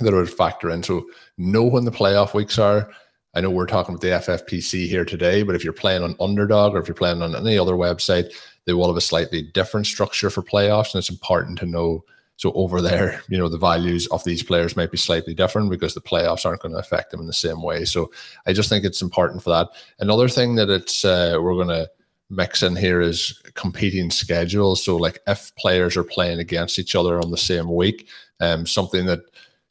that 0.00 0.14
would 0.14 0.30
factor 0.30 0.70
in. 0.70 0.82
So 0.82 1.06
know 1.36 1.64
when 1.64 1.84
the 1.84 1.90
playoff 1.90 2.34
weeks 2.34 2.58
are. 2.58 2.90
I 3.34 3.40
know 3.40 3.50
we're 3.50 3.66
talking 3.66 3.94
about 3.94 4.00
the 4.00 4.32
FFPC 4.32 4.88
here 4.88 5.04
today, 5.04 5.42
but 5.42 5.54
if 5.54 5.62
you're 5.62 5.72
playing 5.72 6.02
on 6.02 6.16
Underdog 6.18 6.74
or 6.74 6.80
if 6.80 6.88
you're 6.88 6.94
playing 6.94 7.22
on 7.22 7.36
any 7.36 7.58
other 7.58 7.74
website, 7.74 8.32
they 8.64 8.72
will 8.72 8.88
have 8.88 8.96
a 8.96 9.00
slightly 9.00 9.42
different 9.42 9.86
structure 9.86 10.30
for 10.30 10.42
playoffs. 10.42 10.94
And 10.94 11.00
it's 11.00 11.10
important 11.10 11.58
to 11.60 11.66
know 11.66 12.04
so 12.40 12.52
over 12.52 12.80
there, 12.80 13.22
you 13.28 13.36
know, 13.36 13.50
the 13.50 13.58
values 13.58 14.06
of 14.06 14.24
these 14.24 14.42
players 14.42 14.74
might 14.74 14.90
be 14.90 14.96
slightly 14.96 15.34
different 15.34 15.68
because 15.68 15.92
the 15.92 16.00
playoffs 16.00 16.46
aren't 16.46 16.62
going 16.62 16.72
to 16.72 16.80
affect 16.80 17.10
them 17.10 17.20
in 17.20 17.26
the 17.26 17.34
same 17.34 17.62
way. 17.62 17.84
So 17.84 18.10
I 18.46 18.54
just 18.54 18.70
think 18.70 18.82
it's 18.82 19.02
important 19.02 19.42
for 19.42 19.50
that. 19.50 19.68
Another 19.98 20.26
thing 20.26 20.54
that 20.54 20.70
it's 20.70 21.04
uh, 21.04 21.36
we're 21.38 21.52
going 21.52 21.68
to 21.68 21.90
mix 22.30 22.62
in 22.62 22.76
here 22.76 23.02
is 23.02 23.42
competing 23.54 24.10
schedules. 24.10 24.82
So, 24.82 24.96
like 24.96 25.18
if 25.26 25.54
players 25.56 25.98
are 25.98 26.04
playing 26.04 26.38
against 26.38 26.78
each 26.78 26.94
other 26.94 27.20
on 27.20 27.30
the 27.30 27.36
same 27.36 27.74
week, 27.74 28.08
um, 28.40 28.66
something 28.66 29.06
that 29.06 29.20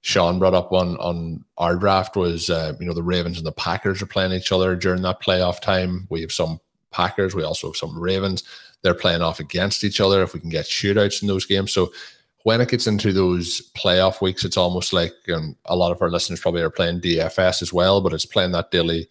Sean 0.01 0.39
brought 0.39 0.53
up 0.53 0.71
on 0.71 0.95
on 0.97 1.43
our 1.57 1.75
draft 1.75 2.15
was, 2.15 2.49
uh, 2.49 2.73
you 2.79 2.85
know, 2.85 2.93
the 2.93 3.03
Ravens 3.03 3.37
and 3.37 3.45
the 3.45 3.51
Packers 3.51 4.01
are 4.01 4.07
playing 4.07 4.31
each 4.31 4.51
other 4.51 4.75
during 4.75 5.01
that 5.01 5.21
playoff 5.21 5.59
time. 5.59 6.07
We 6.09 6.21
have 6.21 6.31
some 6.31 6.59
Packers, 6.91 7.35
we 7.35 7.43
also 7.43 7.67
have 7.67 7.75
some 7.75 7.99
Ravens. 7.99 8.43
They're 8.81 8.93
playing 8.93 9.21
off 9.21 9.39
against 9.41 9.83
each 9.83 9.99
other. 9.99 10.23
If 10.23 10.33
we 10.33 10.39
can 10.39 10.49
get 10.49 10.65
shootouts 10.65 11.21
in 11.21 11.27
those 11.27 11.45
games, 11.45 11.73
so 11.73 11.91
when 12.43 12.61
it 12.61 12.69
gets 12.69 12.87
into 12.87 13.11
those 13.11 13.69
playoff 13.75 14.21
weeks, 14.21 14.45
it's 14.45 14.57
almost 14.57 14.93
like 14.93 15.13
um, 15.33 15.55
a 15.65 15.75
lot 15.75 15.91
of 15.91 16.01
our 16.01 16.09
listeners 16.09 16.39
probably 16.39 16.61
are 16.61 16.69
playing 16.69 17.01
DFS 17.01 17.61
as 17.61 17.73
well, 17.73 17.99
but 17.99 18.13
it's 18.13 18.25
playing 18.25 18.53
that 18.53 18.71
daily 18.71 19.07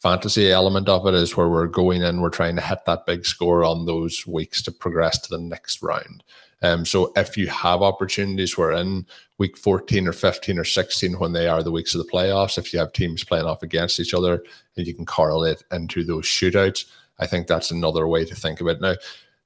fantasy 0.00 0.52
element 0.52 0.88
of 0.88 1.06
it 1.06 1.14
is 1.14 1.36
where 1.36 1.48
we're 1.48 1.66
going 1.66 2.02
in, 2.02 2.20
we're 2.20 2.30
trying 2.30 2.56
to 2.56 2.62
hit 2.62 2.84
that 2.84 3.06
big 3.06 3.24
score 3.24 3.64
on 3.64 3.86
those 3.86 4.26
weeks 4.26 4.62
to 4.62 4.70
progress 4.70 5.18
to 5.18 5.30
the 5.30 5.42
next 5.42 5.82
round. 5.82 6.22
Um, 6.62 6.84
so 6.84 7.12
if 7.16 7.36
you 7.36 7.48
have 7.48 7.82
opportunities, 7.82 8.56
we're 8.56 8.72
in 8.72 9.06
week 9.38 9.56
14 9.56 10.08
or 10.08 10.12
15 10.12 10.58
or 10.58 10.64
16 10.64 11.18
when 11.18 11.32
they 11.32 11.48
are 11.48 11.62
the 11.62 11.70
weeks 11.70 11.94
of 11.94 12.04
the 12.04 12.10
playoffs. 12.10 12.58
If 12.58 12.72
you 12.72 12.78
have 12.78 12.92
teams 12.92 13.24
playing 13.24 13.44
off 13.44 13.62
against 13.62 14.00
each 14.00 14.14
other 14.14 14.42
and 14.76 14.86
you 14.86 14.94
can 14.94 15.06
correlate 15.06 15.62
into 15.70 16.04
those 16.04 16.24
shootouts, 16.24 16.86
I 17.18 17.26
think 17.26 17.46
that's 17.46 17.70
another 17.70 18.06
way 18.08 18.24
to 18.24 18.34
think 18.34 18.60
of 18.60 18.68
it. 18.68 18.80
Now, 18.80 18.94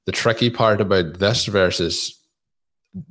the 0.05 0.11
tricky 0.11 0.49
part 0.49 0.81
about 0.81 1.19
this 1.19 1.45
versus 1.45 2.17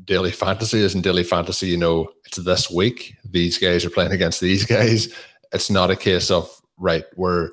daily 0.04 0.30
fantasy 0.30 0.80
is 0.80 0.95
in 0.95 1.02
daily 1.02 1.25
fantasy, 1.25 1.69
you 1.69 1.76
know, 1.76 2.11
it's 2.25 2.38
this 2.38 2.71
week. 2.71 3.16
These 3.25 3.59
guys 3.59 3.85
are 3.85 3.90
playing 3.90 4.12
against 4.12 4.40
these 4.40 4.64
guys. 4.64 5.14
It's 5.52 5.71
not 5.71 5.90
a 5.90 5.97
case 5.97 6.30
of 6.30 6.50
right, 6.78 7.04
we're 7.16 7.50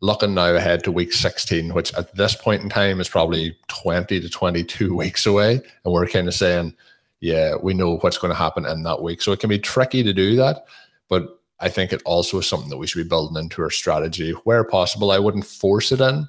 looking 0.00 0.34
now 0.34 0.54
ahead 0.54 0.84
to 0.84 0.92
week 0.92 1.12
16, 1.12 1.72
which 1.72 1.92
at 1.94 2.14
this 2.14 2.34
point 2.34 2.62
in 2.62 2.68
time 2.68 3.00
is 3.00 3.08
probably 3.08 3.56
20 3.68 4.20
to 4.20 4.28
22 4.28 4.94
weeks 4.96 5.26
away. 5.26 5.60
And 5.84 5.92
we're 5.92 6.06
kind 6.06 6.28
of 6.28 6.34
saying, 6.34 6.74
yeah, 7.20 7.54
we 7.62 7.74
know 7.74 7.96
what's 7.98 8.18
going 8.18 8.32
to 8.32 8.38
happen 8.38 8.66
in 8.66 8.82
that 8.82 9.02
week. 9.02 9.22
So 9.22 9.32
it 9.32 9.40
can 9.40 9.48
be 9.48 9.58
tricky 9.58 10.02
to 10.02 10.12
do 10.12 10.36
that. 10.36 10.66
But 11.08 11.40
I 11.60 11.68
think 11.68 11.92
it 11.92 12.02
also 12.04 12.38
is 12.38 12.46
something 12.46 12.68
that 12.68 12.76
we 12.76 12.86
should 12.86 13.02
be 13.02 13.08
building 13.08 13.42
into 13.42 13.62
our 13.62 13.70
strategy 13.70 14.32
where 14.44 14.64
possible. 14.64 15.10
I 15.10 15.18
wouldn't 15.18 15.46
force 15.46 15.90
it 15.90 16.00
in, 16.00 16.28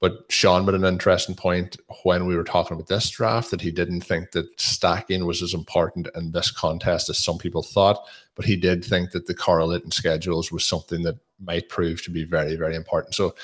but 0.00 0.24
Sean 0.28 0.64
made 0.64 0.76
an 0.76 0.84
interesting 0.84 1.34
point 1.34 1.76
when 2.04 2.26
we 2.26 2.36
were 2.36 2.44
talking 2.44 2.76
about 2.76 2.86
this 2.86 3.10
draft 3.10 3.50
that 3.50 3.60
he 3.60 3.72
didn't 3.72 4.02
think 4.02 4.30
that 4.30 4.60
stacking 4.60 5.26
was 5.26 5.42
as 5.42 5.52
important 5.52 6.08
in 6.14 6.30
this 6.30 6.52
contest 6.52 7.10
as 7.10 7.18
some 7.18 7.38
people 7.38 7.62
thought, 7.62 8.06
but 8.36 8.44
he 8.44 8.56
did 8.56 8.84
think 8.84 9.10
that 9.10 9.26
the 9.26 9.34
correlating 9.34 9.90
schedules 9.90 10.52
was 10.52 10.64
something 10.64 11.02
that 11.02 11.18
might 11.40 11.68
prove 11.68 12.02
to 12.04 12.10
be 12.10 12.24
very, 12.24 12.56
very 12.56 12.74
important. 12.74 13.14
So 13.14 13.34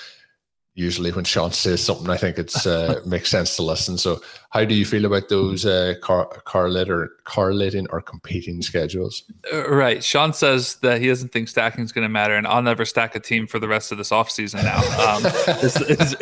usually 0.76 1.10
when 1.10 1.24
Sean 1.24 1.50
says 1.52 1.82
something, 1.82 2.10
I 2.10 2.18
think 2.18 2.38
it's 2.38 2.66
uh, 2.66 3.00
makes 3.06 3.30
sense 3.30 3.56
to 3.56 3.62
listen. 3.62 3.98
So 3.98 4.20
how 4.50 4.64
do 4.64 4.74
you 4.74 4.84
feel 4.84 5.06
about 5.06 5.28
those 5.28 5.64
uh, 5.66 5.94
car- 6.02 6.28
correlate 6.44 6.90
or 6.90 7.10
correlating 7.24 7.86
or 7.90 8.00
competing 8.02 8.62
schedules? 8.62 9.24
Uh, 9.52 9.68
right. 9.68 10.04
Sean 10.04 10.32
says 10.32 10.76
that 10.76 11.00
he 11.00 11.08
doesn't 11.08 11.32
think 11.32 11.48
stacking 11.48 11.82
is 11.82 11.92
going 11.92 12.04
to 12.04 12.10
matter, 12.10 12.34
and 12.34 12.46
I'll 12.46 12.62
never 12.62 12.84
stack 12.84 13.16
a 13.16 13.20
team 13.20 13.46
for 13.46 13.58
the 13.58 13.68
rest 13.68 13.90
of 13.90 13.98
this 13.98 14.10
offseason 14.10 14.62
now. 14.62 14.78
Um, 15.02 15.22
it's, 15.64 15.80
it's, 15.80 16.14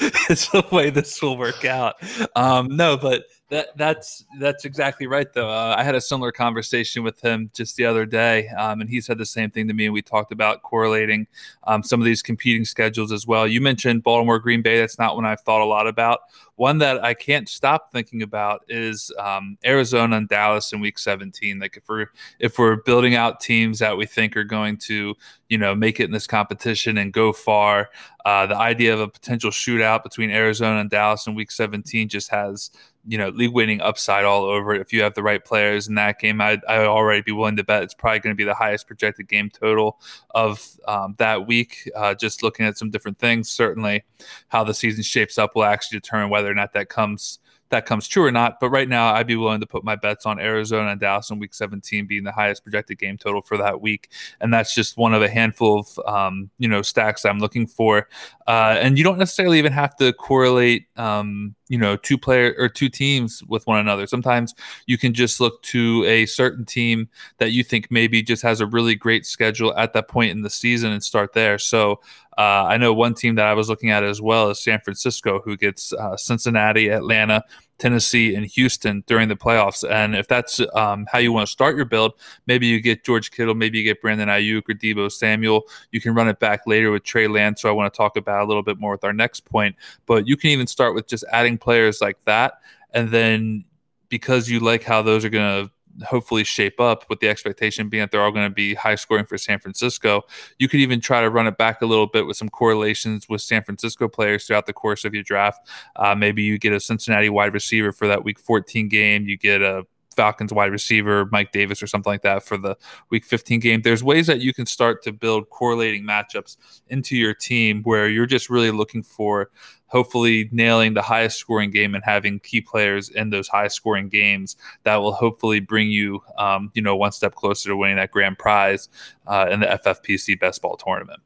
it's, 0.30 0.48
the 0.48 0.64
way 0.70 0.90
this 0.90 1.20
will 1.20 1.36
work 1.36 1.64
out. 1.64 1.96
Um, 2.36 2.76
no, 2.76 2.96
but 2.96 3.24
that 3.48 3.76
that's 3.76 4.24
that's 4.40 4.64
exactly 4.64 5.06
right 5.06 5.32
though. 5.32 5.48
Uh, 5.48 5.76
I 5.78 5.84
had 5.84 5.94
a 5.94 6.00
similar 6.00 6.32
conversation 6.32 7.04
with 7.04 7.20
him 7.20 7.48
just 7.54 7.76
the 7.76 7.84
other 7.84 8.04
day, 8.04 8.48
um, 8.48 8.80
and 8.80 8.90
he 8.90 9.00
said 9.00 9.18
the 9.18 9.26
same 9.26 9.52
thing 9.52 9.68
to 9.68 9.74
me. 9.74 9.84
And 9.84 9.94
we 9.94 10.02
talked 10.02 10.32
about 10.32 10.62
correlating 10.62 11.28
um, 11.64 11.84
some 11.84 12.00
of 12.00 12.04
these 12.04 12.22
competing 12.22 12.64
schedules 12.64 13.12
as 13.12 13.24
well. 13.24 13.46
You 13.46 13.60
mentioned 13.60 14.02
Baltimore, 14.02 14.40
Green 14.40 14.62
Bay. 14.62 14.80
That's 14.80 14.98
not 14.98 15.14
one 15.14 15.24
I've 15.24 15.42
thought 15.42 15.60
a 15.60 15.64
lot 15.64 15.86
about. 15.86 16.20
One 16.56 16.78
that 16.78 17.04
I 17.04 17.14
can't 17.14 17.48
stop 17.48 17.92
thinking 17.92 18.22
about 18.22 18.62
is 18.68 19.12
um, 19.20 19.58
Arizona 19.64 20.16
and 20.16 20.28
Dallas 20.28 20.72
in 20.72 20.80
Week 20.80 20.98
17. 20.98 21.60
Like 21.60 21.76
if 21.76 21.88
we're 21.88 22.06
if 22.40 22.58
we're 22.58 22.76
building 22.76 23.14
out 23.14 23.40
teams 23.40 23.78
that 23.78 23.96
we 23.96 24.06
think 24.06 24.36
are 24.36 24.44
going 24.44 24.78
to 24.78 25.14
you 25.48 25.58
know 25.58 25.72
make 25.72 26.00
it 26.00 26.04
in 26.04 26.10
this 26.10 26.26
competition 26.26 26.98
and 26.98 27.12
go 27.12 27.32
far, 27.32 27.90
uh, 28.24 28.44
the 28.46 28.56
idea 28.56 28.92
of 28.92 28.98
a 28.98 29.06
potential 29.06 29.52
shootout 29.52 30.02
between 30.02 30.30
Arizona 30.30 30.80
and 30.80 30.90
Dallas 30.90 31.28
in 31.28 31.36
Week 31.36 31.52
17 31.52 32.08
just 32.08 32.28
has 32.30 32.72
you 33.06 33.16
know 33.18 33.28
league 33.28 33.52
winning 33.52 33.80
upside 33.80 34.24
all 34.24 34.44
over 34.44 34.74
it. 34.74 34.80
If 34.80 34.92
you 34.92 35.02
have 35.02 35.14
the 35.14 35.22
right 35.22 35.44
players 35.44 35.88
in 35.88 35.94
that 35.94 36.18
game, 36.18 36.40
I'd, 36.40 36.64
I'd 36.66 36.86
already 36.86 37.22
be 37.22 37.32
willing 37.32 37.56
to 37.56 37.64
bet 37.64 37.82
it's 37.82 37.94
probably 37.94 38.20
going 38.20 38.34
to 38.34 38.36
be 38.36 38.44
the 38.44 38.54
highest 38.54 38.86
projected 38.86 39.28
game 39.28 39.50
total 39.50 39.98
of 40.30 40.78
um, 40.88 41.14
that 41.18 41.46
week. 41.46 41.90
Uh, 41.94 42.14
just 42.14 42.42
looking 42.42 42.66
at 42.66 42.76
some 42.76 42.90
different 42.90 43.18
things, 43.18 43.48
certainly 43.48 44.04
how 44.48 44.64
the 44.64 44.74
season 44.74 45.02
shapes 45.02 45.38
up 45.38 45.54
will 45.54 45.64
actually 45.64 45.98
determine 45.98 46.30
whether 46.30 46.50
or 46.50 46.54
not 46.54 46.72
that 46.72 46.88
comes 46.88 47.38
that 47.70 47.86
comes 47.86 48.06
true 48.08 48.24
or 48.24 48.30
not. 48.30 48.60
But 48.60 48.70
right 48.70 48.88
now, 48.88 49.14
I'd 49.14 49.26
be 49.26 49.36
willing 49.36 49.60
to 49.60 49.66
put 49.66 49.84
my 49.84 49.96
bets 49.96 50.26
on 50.26 50.38
Arizona 50.38 50.90
and 50.90 51.00
Dallas 51.00 51.30
in 51.30 51.38
Week 51.38 51.54
17 51.54 52.06
being 52.06 52.24
the 52.24 52.32
highest 52.32 52.62
projected 52.62 52.98
game 52.98 53.16
total 53.16 53.42
for 53.42 53.56
that 53.58 53.80
week, 53.80 54.10
and 54.40 54.52
that's 54.52 54.74
just 54.74 54.96
one 54.96 55.14
of 55.14 55.22
a 55.22 55.28
handful 55.28 55.80
of 55.80 55.98
um, 56.06 56.50
you 56.58 56.68
know 56.68 56.82
stacks 56.82 57.24
I'm 57.24 57.38
looking 57.38 57.66
for. 57.66 58.08
Uh, 58.46 58.76
and 58.80 58.98
you 58.98 59.04
don't 59.04 59.18
necessarily 59.18 59.58
even 59.58 59.72
have 59.72 59.96
to 59.96 60.12
correlate. 60.12 60.86
Um, 60.96 61.54
you 61.68 61.78
know 61.78 61.96
two 61.96 62.16
player 62.16 62.54
or 62.58 62.68
two 62.68 62.88
teams 62.88 63.42
with 63.44 63.66
one 63.66 63.78
another 63.78 64.06
sometimes 64.06 64.54
you 64.86 64.96
can 64.96 65.12
just 65.12 65.40
look 65.40 65.60
to 65.62 66.04
a 66.06 66.26
certain 66.26 66.64
team 66.64 67.08
that 67.38 67.50
you 67.50 67.64
think 67.64 67.90
maybe 67.90 68.22
just 68.22 68.42
has 68.42 68.60
a 68.60 68.66
really 68.66 68.94
great 68.94 69.26
schedule 69.26 69.76
at 69.76 69.92
that 69.92 70.08
point 70.08 70.30
in 70.30 70.42
the 70.42 70.50
season 70.50 70.92
and 70.92 71.02
start 71.02 71.32
there 71.32 71.58
so 71.58 72.00
uh, 72.38 72.64
i 72.68 72.76
know 72.76 72.92
one 72.92 73.14
team 73.14 73.34
that 73.34 73.46
i 73.46 73.54
was 73.54 73.68
looking 73.68 73.90
at 73.90 74.04
as 74.04 74.20
well 74.20 74.50
is 74.50 74.60
san 74.60 74.80
francisco 74.80 75.40
who 75.44 75.56
gets 75.56 75.92
uh, 75.92 76.16
cincinnati 76.16 76.88
atlanta 76.88 77.44
Tennessee 77.78 78.34
and 78.34 78.46
Houston 78.46 79.04
during 79.06 79.28
the 79.28 79.36
playoffs. 79.36 79.88
And 79.88 80.14
if 80.14 80.28
that's 80.28 80.60
um, 80.74 81.06
how 81.10 81.18
you 81.18 81.32
want 81.32 81.46
to 81.46 81.50
start 81.50 81.76
your 81.76 81.84
build, 81.84 82.14
maybe 82.46 82.66
you 82.66 82.80
get 82.80 83.04
George 83.04 83.30
Kittle, 83.30 83.54
maybe 83.54 83.78
you 83.78 83.84
get 83.84 84.00
Brandon 84.00 84.28
Aiyuk 84.28 84.62
or 84.68 84.74
Deebo 84.74 85.12
Samuel. 85.12 85.64
You 85.92 86.00
can 86.00 86.14
run 86.14 86.28
it 86.28 86.38
back 86.38 86.66
later 86.66 86.90
with 86.90 87.04
Trey 87.04 87.28
Lance. 87.28 87.62
So 87.62 87.68
I 87.68 87.72
want 87.72 87.92
to 87.92 87.96
talk 87.96 88.16
about 88.16 88.42
a 88.42 88.46
little 88.46 88.62
bit 88.62 88.78
more 88.78 88.92
with 88.92 89.04
our 89.04 89.12
next 89.12 89.44
point. 89.44 89.76
But 90.06 90.26
you 90.26 90.36
can 90.36 90.50
even 90.50 90.66
start 90.66 90.94
with 90.94 91.06
just 91.06 91.24
adding 91.32 91.58
players 91.58 92.00
like 92.00 92.22
that. 92.24 92.54
And 92.92 93.10
then 93.10 93.64
because 94.08 94.48
you 94.48 94.60
like 94.60 94.82
how 94.82 95.02
those 95.02 95.24
are 95.24 95.30
going 95.30 95.66
to 95.66 95.70
hopefully 96.04 96.44
shape 96.44 96.80
up 96.80 97.04
with 97.08 97.20
the 97.20 97.28
expectation 97.28 97.88
being 97.88 98.02
that 98.02 98.10
they're 98.10 98.22
all 98.22 98.32
going 98.32 98.48
to 98.48 98.54
be 98.54 98.74
high 98.74 98.94
scoring 98.94 99.26
for 99.26 99.38
San 99.38 99.58
Francisco. 99.58 100.22
You 100.58 100.68
could 100.68 100.80
even 100.80 101.00
try 101.00 101.20
to 101.20 101.30
run 101.30 101.46
it 101.46 101.56
back 101.56 101.82
a 101.82 101.86
little 101.86 102.06
bit 102.06 102.26
with 102.26 102.36
some 102.36 102.48
correlations 102.48 103.28
with 103.28 103.40
San 103.40 103.62
Francisco 103.62 104.08
players 104.08 104.46
throughout 104.46 104.66
the 104.66 104.72
course 104.72 105.04
of 105.04 105.14
your 105.14 105.22
draft. 105.22 105.68
Uh, 105.96 106.14
maybe 106.14 106.42
you 106.42 106.58
get 106.58 106.72
a 106.72 106.80
Cincinnati 106.80 107.28
wide 107.28 107.54
receiver 107.54 107.92
for 107.92 108.06
that 108.06 108.24
week 108.24 108.38
14 108.38 108.88
game. 108.88 109.26
You 109.26 109.36
get 109.36 109.62
a 109.62 109.84
Falcons 110.16 110.52
wide 110.52 110.72
receiver, 110.72 111.28
Mike 111.30 111.52
Davis, 111.52 111.82
or 111.82 111.86
something 111.86 112.10
like 112.10 112.22
that 112.22 112.42
for 112.42 112.56
the 112.56 112.76
week 113.10 113.24
15 113.24 113.60
game. 113.60 113.82
There's 113.82 114.02
ways 114.02 114.26
that 114.26 114.40
you 114.40 114.52
can 114.52 114.66
start 114.66 115.02
to 115.04 115.12
build 115.12 115.50
correlating 115.50 116.02
matchups 116.02 116.56
into 116.88 117.16
your 117.16 117.34
team 117.34 117.82
where 117.82 118.08
you're 118.08 118.26
just 118.26 118.50
really 118.50 118.70
looking 118.70 119.02
for 119.02 119.50
hopefully 119.88 120.48
nailing 120.52 120.94
the 120.94 121.02
highest 121.02 121.38
scoring 121.38 121.70
game 121.70 121.94
and 121.94 122.04
having 122.04 122.40
key 122.40 122.60
players 122.60 123.08
in 123.08 123.30
those 123.30 123.48
high 123.48 123.68
scoring 123.68 124.08
games 124.08 124.56
that 124.82 124.96
will 124.96 125.12
hopefully 125.12 125.60
bring 125.60 125.90
you, 125.90 126.22
um, 126.38 126.70
you 126.74 126.82
know, 126.82 126.96
one 126.96 127.12
step 127.12 127.34
closer 127.34 127.68
to 127.68 127.76
winning 127.76 127.96
that 127.96 128.10
grand 128.10 128.38
prize 128.38 128.88
uh, 129.26 129.46
in 129.50 129.60
the 129.60 129.66
FFPC 129.66 130.38
best 130.38 130.60
ball 130.62 130.76
tournament. 130.76 131.20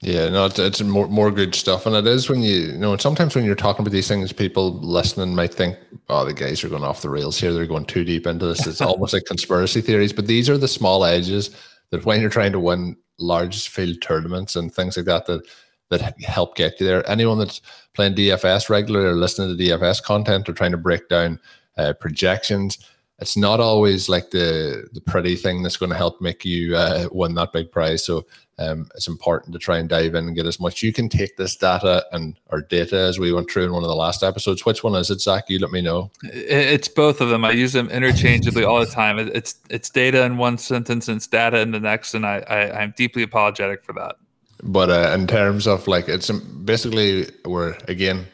Yeah, 0.00 0.28
no, 0.28 0.46
it's, 0.46 0.60
it's, 0.60 0.80
more 0.80 1.08
more 1.08 1.32
good 1.32 1.56
stuff, 1.56 1.84
and 1.84 1.96
it 1.96 2.06
is 2.06 2.28
when 2.28 2.40
you, 2.40 2.52
you 2.52 2.78
know, 2.78 2.96
sometimes 2.98 3.34
when 3.34 3.44
you're 3.44 3.56
talking 3.56 3.82
about 3.82 3.90
these 3.90 4.06
things, 4.06 4.32
people 4.32 4.74
listening 4.78 5.34
might 5.34 5.52
think, 5.52 5.76
"Oh, 6.08 6.24
the 6.24 6.32
guys 6.32 6.62
are 6.62 6.68
going 6.68 6.84
off 6.84 7.02
the 7.02 7.10
rails 7.10 7.36
here; 7.36 7.52
they're 7.52 7.66
going 7.66 7.84
too 7.84 8.04
deep 8.04 8.24
into 8.24 8.46
this." 8.46 8.64
It's 8.64 8.80
almost 8.80 9.12
like 9.12 9.24
conspiracy 9.24 9.80
theories, 9.80 10.12
but 10.12 10.28
these 10.28 10.48
are 10.48 10.56
the 10.56 10.68
small 10.68 11.04
edges 11.04 11.50
that 11.90 12.04
when 12.04 12.20
you're 12.20 12.30
trying 12.30 12.52
to 12.52 12.60
win 12.60 12.96
large 13.18 13.68
field 13.68 14.00
tournaments 14.00 14.54
and 14.54 14.72
things 14.72 14.96
like 14.96 15.06
that, 15.06 15.26
that 15.26 15.42
that 15.90 16.20
help 16.22 16.54
get 16.54 16.78
you 16.78 16.86
there. 16.86 17.08
Anyone 17.10 17.38
that's 17.38 17.60
playing 17.98 18.14
DFS 18.14 18.70
regularly 18.70 19.08
or 19.08 19.16
listening 19.16 19.56
to 19.56 19.60
DFS 19.60 20.00
content 20.00 20.48
or 20.48 20.52
trying 20.52 20.70
to 20.70 20.76
break 20.76 21.08
down 21.08 21.40
uh, 21.76 21.92
projections, 21.94 22.78
it's 23.18 23.36
not 23.36 23.58
always 23.58 24.08
like 24.08 24.30
the 24.30 24.86
the 24.92 25.00
pretty 25.00 25.34
thing 25.34 25.64
that's 25.64 25.76
going 25.76 25.90
to 25.90 25.96
help 25.96 26.20
make 26.20 26.44
you 26.44 26.76
uh, 26.76 27.08
win 27.10 27.34
that 27.34 27.52
big 27.52 27.72
prize. 27.72 28.04
So 28.04 28.24
um, 28.60 28.88
it's 28.94 29.08
important 29.08 29.52
to 29.52 29.58
try 29.58 29.78
and 29.78 29.88
dive 29.88 30.14
in 30.14 30.28
and 30.28 30.36
get 30.36 30.46
as 30.46 30.60
much. 30.60 30.80
You 30.80 30.92
can 30.92 31.08
take 31.08 31.36
this 31.36 31.56
data 31.56 32.06
and 32.12 32.38
or 32.52 32.60
data 32.60 32.96
as 32.96 33.18
we 33.18 33.32
went 33.32 33.50
through 33.50 33.64
in 33.64 33.72
one 33.72 33.82
of 33.82 33.88
the 33.88 33.96
last 33.96 34.22
episodes. 34.22 34.64
Which 34.64 34.84
one 34.84 34.94
is 34.94 35.10
it, 35.10 35.20
Zach? 35.20 35.50
You 35.50 35.58
let 35.58 35.72
me 35.72 35.80
know. 35.80 36.12
It's 36.22 36.86
both 36.86 37.20
of 37.20 37.30
them. 37.30 37.44
I 37.44 37.50
use 37.50 37.72
them 37.72 37.90
interchangeably 37.90 38.62
all 38.62 38.78
the 38.78 38.86
time. 38.86 39.18
It's 39.18 39.56
it's 39.68 39.90
data 39.90 40.22
in 40.22 40.36
one 40.36 40.56
sentence 40.56 41.08
and 41.08 41.16
it's 41.16 41.26
data 41.26 41.58
in 41.58 41.72
the 41.72 41.80
next, 41.80 42.14
and 42.14 42.24
I, 42.24 42.44
I 42.48 42.82
I'm 42.82 42.94
deeply 42.96 43.24
apologetic 43.24 43.82
for 43.82 43.92
that. 43.94 44.14
But 44.62 44.90
uh, 44.90 45.14
in 45.14 45.26
terms 45.26 45.66
of 45.66 45.86
like, 45.86 46.08
it's 46.08 46.30
basically 46.30 47.30
we're 47.44 47.76
again 47.86 48.26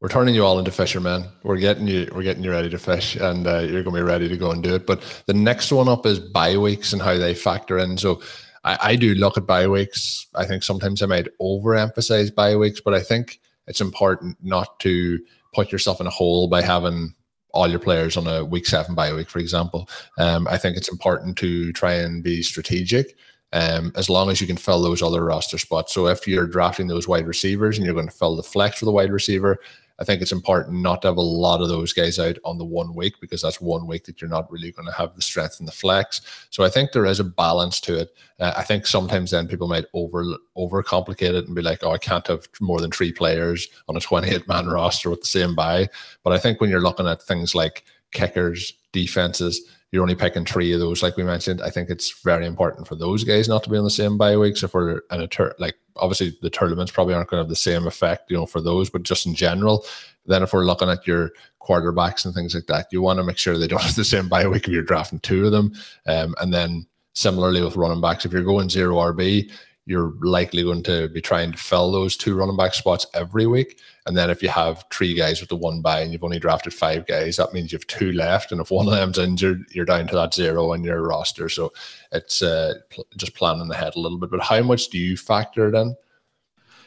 we're 0.00 0.08
turning 0.08 0.34
you 0.34 0.44
all 0.44 0.58
into 0.58 0.70
fishermen. 0.70 1.24
We're 1.44 1.56
getting 1.56 1.86
you 1.86 2.10
we're 2.14 2.22
getting 2.22 2.44
you 2.44 2.50
ready 2.50 2.68
to 2.68 2.78
fish, 2.78 3.16
and 3.16 3.46
uh, 3.46 3.60
you're 3.60 3.82
going 3.82 3.96
to 3.96 4.02
be 4.02 4.02
ready 4.02 4.28
to 4.28 4.36
go 4.36 4.50
and 4.50 4.62
do 4.62 4.74
it. 4.74 4.86
But 4.86 5.02
the 5.26 5.32
next 5.32 5.72
one 5.72 5.88
up 5.88 6.04
is 6.04 6.18
bye 6.18 6.58
weeks 6.58 6.92
and 6.92 7.00
how 7.00 7.16
they 7.16 7.34
factor 7.34 7.78
in. 7.78 7.96
So 7.96 8.20
I, 8.64 8.78
I 8.82 8.96
do 8.96 9.14
look 9.14 9.38
at 9.38 9.46
bye 9.46 9.66
weeks. 9.66 10.26
I 10.34 10.44
think 10.44 10.62
sometimes 10.62 11.00
I 11.00 11.06
might 11.06 11.28
overemphasize 11.40 12.34
bye 12.34 12.54
weeks, 12.54 12.80
but 12.80 12.92
I 12.92 13.00
think 13.00 13.40
it's 13.66 13.80
important 13.80 14.36
not 14.42 14.78
to 14.80 15.18
put 15.54 15.72
yourself 15.72 16.02
in 16.02 16.06
a 16.06 16.10
hole 16.10 16.48
by 16.48 16.60
having 16.60 17.14
all 17.52 17.68
your 17.68 17.78
players 17.78 18.16
on 18.16 18.26
a 18.26 18.44
week 18.44 18.66
seven 18.66 18.94
bye 18.94 19.14
week, 19.14 19.30
for 19.30 19.38
example. 19.38 19.88
Um, 20.18 20.46
I 20.48 20.58
think 20.58 20.76
it's 20.76 20.90
important 20.90 21.38
to 21.38 21.72
try 21.72 21.94
and 21.94 22.22
be 22.22 22.42
strategic. 22.42 23.16
Um, 23.54 23.92
as 23.94 24.10
long 24.10 24.30
as 24.30 24.40
you 24.40 24.48
can 24.48 24.56
fill 24.56 24.82
those 24.82 25.00
other 25.00 25.24
roster 25.24 25.58
spots. 25.58 25.94
So 25.94 26.08
if 26.08 26.26
you're 26.26 26.48
drafting 26.48 26.88
those 26.88 27.06
wide 27.06 27.28
receivers 27.28 27.78
and 27.78 27.86
you're 27.86 27.94
going 27.94 28.08
to 28.08 28.12
fill 28.12 28.34
the 28.34 28.42
flex 28.42 28.80
for 28.80 28.84
the 28.84 28.90
wide 28.90 29.12
receiver, 29.12 29.60
I 29.98 30.04
think 30.04 30.20
it's 30.20 30.32
important 30.32 30.82
not 30.82 31.02
to 31.02 31.08
have 31.08 31.16
a 31.16 31.22
lot 31.22 31.60
of 31.60 31.68
those 31.68 31.92
guys 31.92 32.18
out 32.18 32.36
on 32.44 32.58
the 32.58 32.64
one 32.64 32.94
week 32.94 33.14
because 33.20 33.42
that's 33.42 33.60
one 33.60 33.86
week 33.86 34.04
that 34.06 34.20
you're 34.20 34.30
not 34.30 34.50
really 34.50 34.72
going 34.72 34.86
to 34.86 34.94
have 34.94 35.14
the 35.14 35.22
strength 35.22 35.60
in 35.60 35.66
the 35.66 35.72
flex. 35.72 36.20
So 36.50 36.64
I 36.64 36.68
think 36.68 36.90
there 36.90 37.06
is 37.06 37.20
a 37.20 37.24
balance 37.24 37.80
to 37.82 38.00
it. 38.00 38.14
Uh, 38.40 38.52
I 38.56 38.64
think 38.64 38.86
sometimes 38.86 39.30
then 39.30 39.46
people 39.46 39.68
might 39.68 39.84
over 39.94 40.24
overcomplicate 40.56 41.34
it 41.34 41.46
and 41.46 41.54
be 41.54 41.62
like, 41.62 41.84
oh, 41.84 41.92
I 41.92 41.98
can't 41.98 42.26
have 42.26 42.48
more 42.60 42.80
than 42.80 42.90
three 42.90 43.12
players 43.12 43.68
on 43.88 43.96
a 43.96 44.00
28 44.00 44.48
man 44.48 44.66
roster 44.66 45.10
with 45.10 45.20
the 45.20 45.26
same 45.26 45.54
buy. 45.54 45.88
But 46.24 46.32
I 46.32 46.38
think 46.38 46.60
when 46.60 46.70
you're 46.70 46.80
looking 46.80 47.06
at 47.06 47.22
things 47.22 47.54
like 47.54 47.84
kickers, 48.10 48.72
defenses, 48.90 49.60
you're 49.94 50.02
only 50.02 50.16
picking 50.16 50.44
three 50.44 50.72
of 50.72 50.80
those, 50.80 51.04
like 51.04 51.16
we 51.16 51.22
mentioned. 51.22 51.62
I 51.62 51.70
think 51.70 51.88
it's 51.88 52.20
very 52.22 52.46
important 52.46 52.88
for 52.88 52.96
those 52.96 53.22
guys 53.22 53.48
not 53.48 53.62
to 53.62 53.70
be 53.70 53.76
on 53.76 53.84
the 53.84 53.90
same 53.90 54.18
bye 54.18 54.36
weeks. 54.36 54.64
If 54.64 54.74
we're 54.74 55.02
in 55.12 55.20
a 55.20 55.28
tur- 55.28 55.54
like 55.60 55.76
obviously 55.94 56.36
the 56.42 56.50
tournaments 56.50 56.90
probably 56.90 57.14
aren't 57.14 57.30
going 57.30 57.38
to 57.38 57.44
have 57.44 57.48
the 57.48 57.54
same 57.54 57.86
effect, 57.86 58.28
you 58.28 58.36
know, 58.36 58.44
for 58.44 58.60
those, 58.60 58.90
but 58.90 59.04
just 59.04 59.24
in 59.24 59.36
general, 59.36 59.86
then 60.26 60.42
if 60.42 60.52
we're 60.52 60.64
looking 60.64 60.88
at 60.88 61.06
your 61.06 61.30
quarterbacks 61.62 62.24
and 62.24 62.34
things 62.34 62.56
like 62.56 62.66
that, 62.66 62.88
you 62.90 63.02
want 63.02 63.20
to 63.20 63.22
make 63.22 63.38
sure 63.38 63.56
they 63.56 63.68
don't 63.68 63.82
have 63.82 63.94
the 63.94 64.04
same 64.04 64.28
bye 64.28 64.48
week 64.48 64.66
if 64.66 64.74
you're 64.74 64.82
drafting 64.82 65.20
two 65.20 65.46
of 65.46 65.52
them. 65.52 65.72
Um, 66.08 66.34
and 66.40 66.52
then 66.52 66.88
similarly 67.12 67.62
with 67.62 67.76
running 67.76 68.00
backs, 68.00 68.26
if 68.26 68.32
you're 68.32 68.42
going 68.42 68.70
zero 68.70 68.96
RB, 68.96 69.48
you're 69.86 70.14
likely 70.20 70.62
going 70.62 70.82
to 70.82 71.08
be 71.08 71.20
trying 71.20 71.52
to 71.52 71.58
fill 71.58 71.92
those 71.92 72.16
two 72.16 72.34
running 72.34 72.56
back 72.56 72.72
spots 72.72 73.06
every 73.12 73.46
week. 73.46 73.78
And 74.06 74.16
then 74.16 74.30
if 74.30 74.42
you 74.42 74.48
have 74.48 74.84
three 74.90 75.14
guys 75.14 75.40
with 75.40 75.50
the 75.50 75.56
one 75.56 75.82
buy 75.82 76.00
and 76.00 76.10
you've 76.10 76.24
only 76.24 76.38
drafted 76.38 76.72
five 76.72 77.06
guys, 77.06 77.36
that 77.36 77.52
means 77.52 77.70
you 77.70 77.76
have 77.76 77.86
two 77.86 78.12
left. 78.12 78.50
And 78.50 78.60
if 78.60 78.70
one 78.70 78.86
of 78.86 78.94
them's 78.94 79.18
injured, 79.18 79.64
you're 79.72 79.84
down 79.84 80.06
to 80.08 80.14
that 80.14 80.32
zero 80.32 80.72
in 80.72 80.84
your 80.84 81.02
roster. 81.02 81.50
So 81.50 81.72
it's 82.12 82.42
uh, 82.42 82.74
pl- 82.88 83.06
just 83.16 83.34
planning 83.34 83.70
ahead 83.70 83.94
a 83.94 84.00
little 84.00 84.18
bit. 84.18 84.30
But 84.30 84.42
how 84.42 84.62
much 84.62 84.88
do 84.88 84.98
you 84.98 85.18
factor 85.18 85.68
it 85.68 85.74
in? 85.74 85.94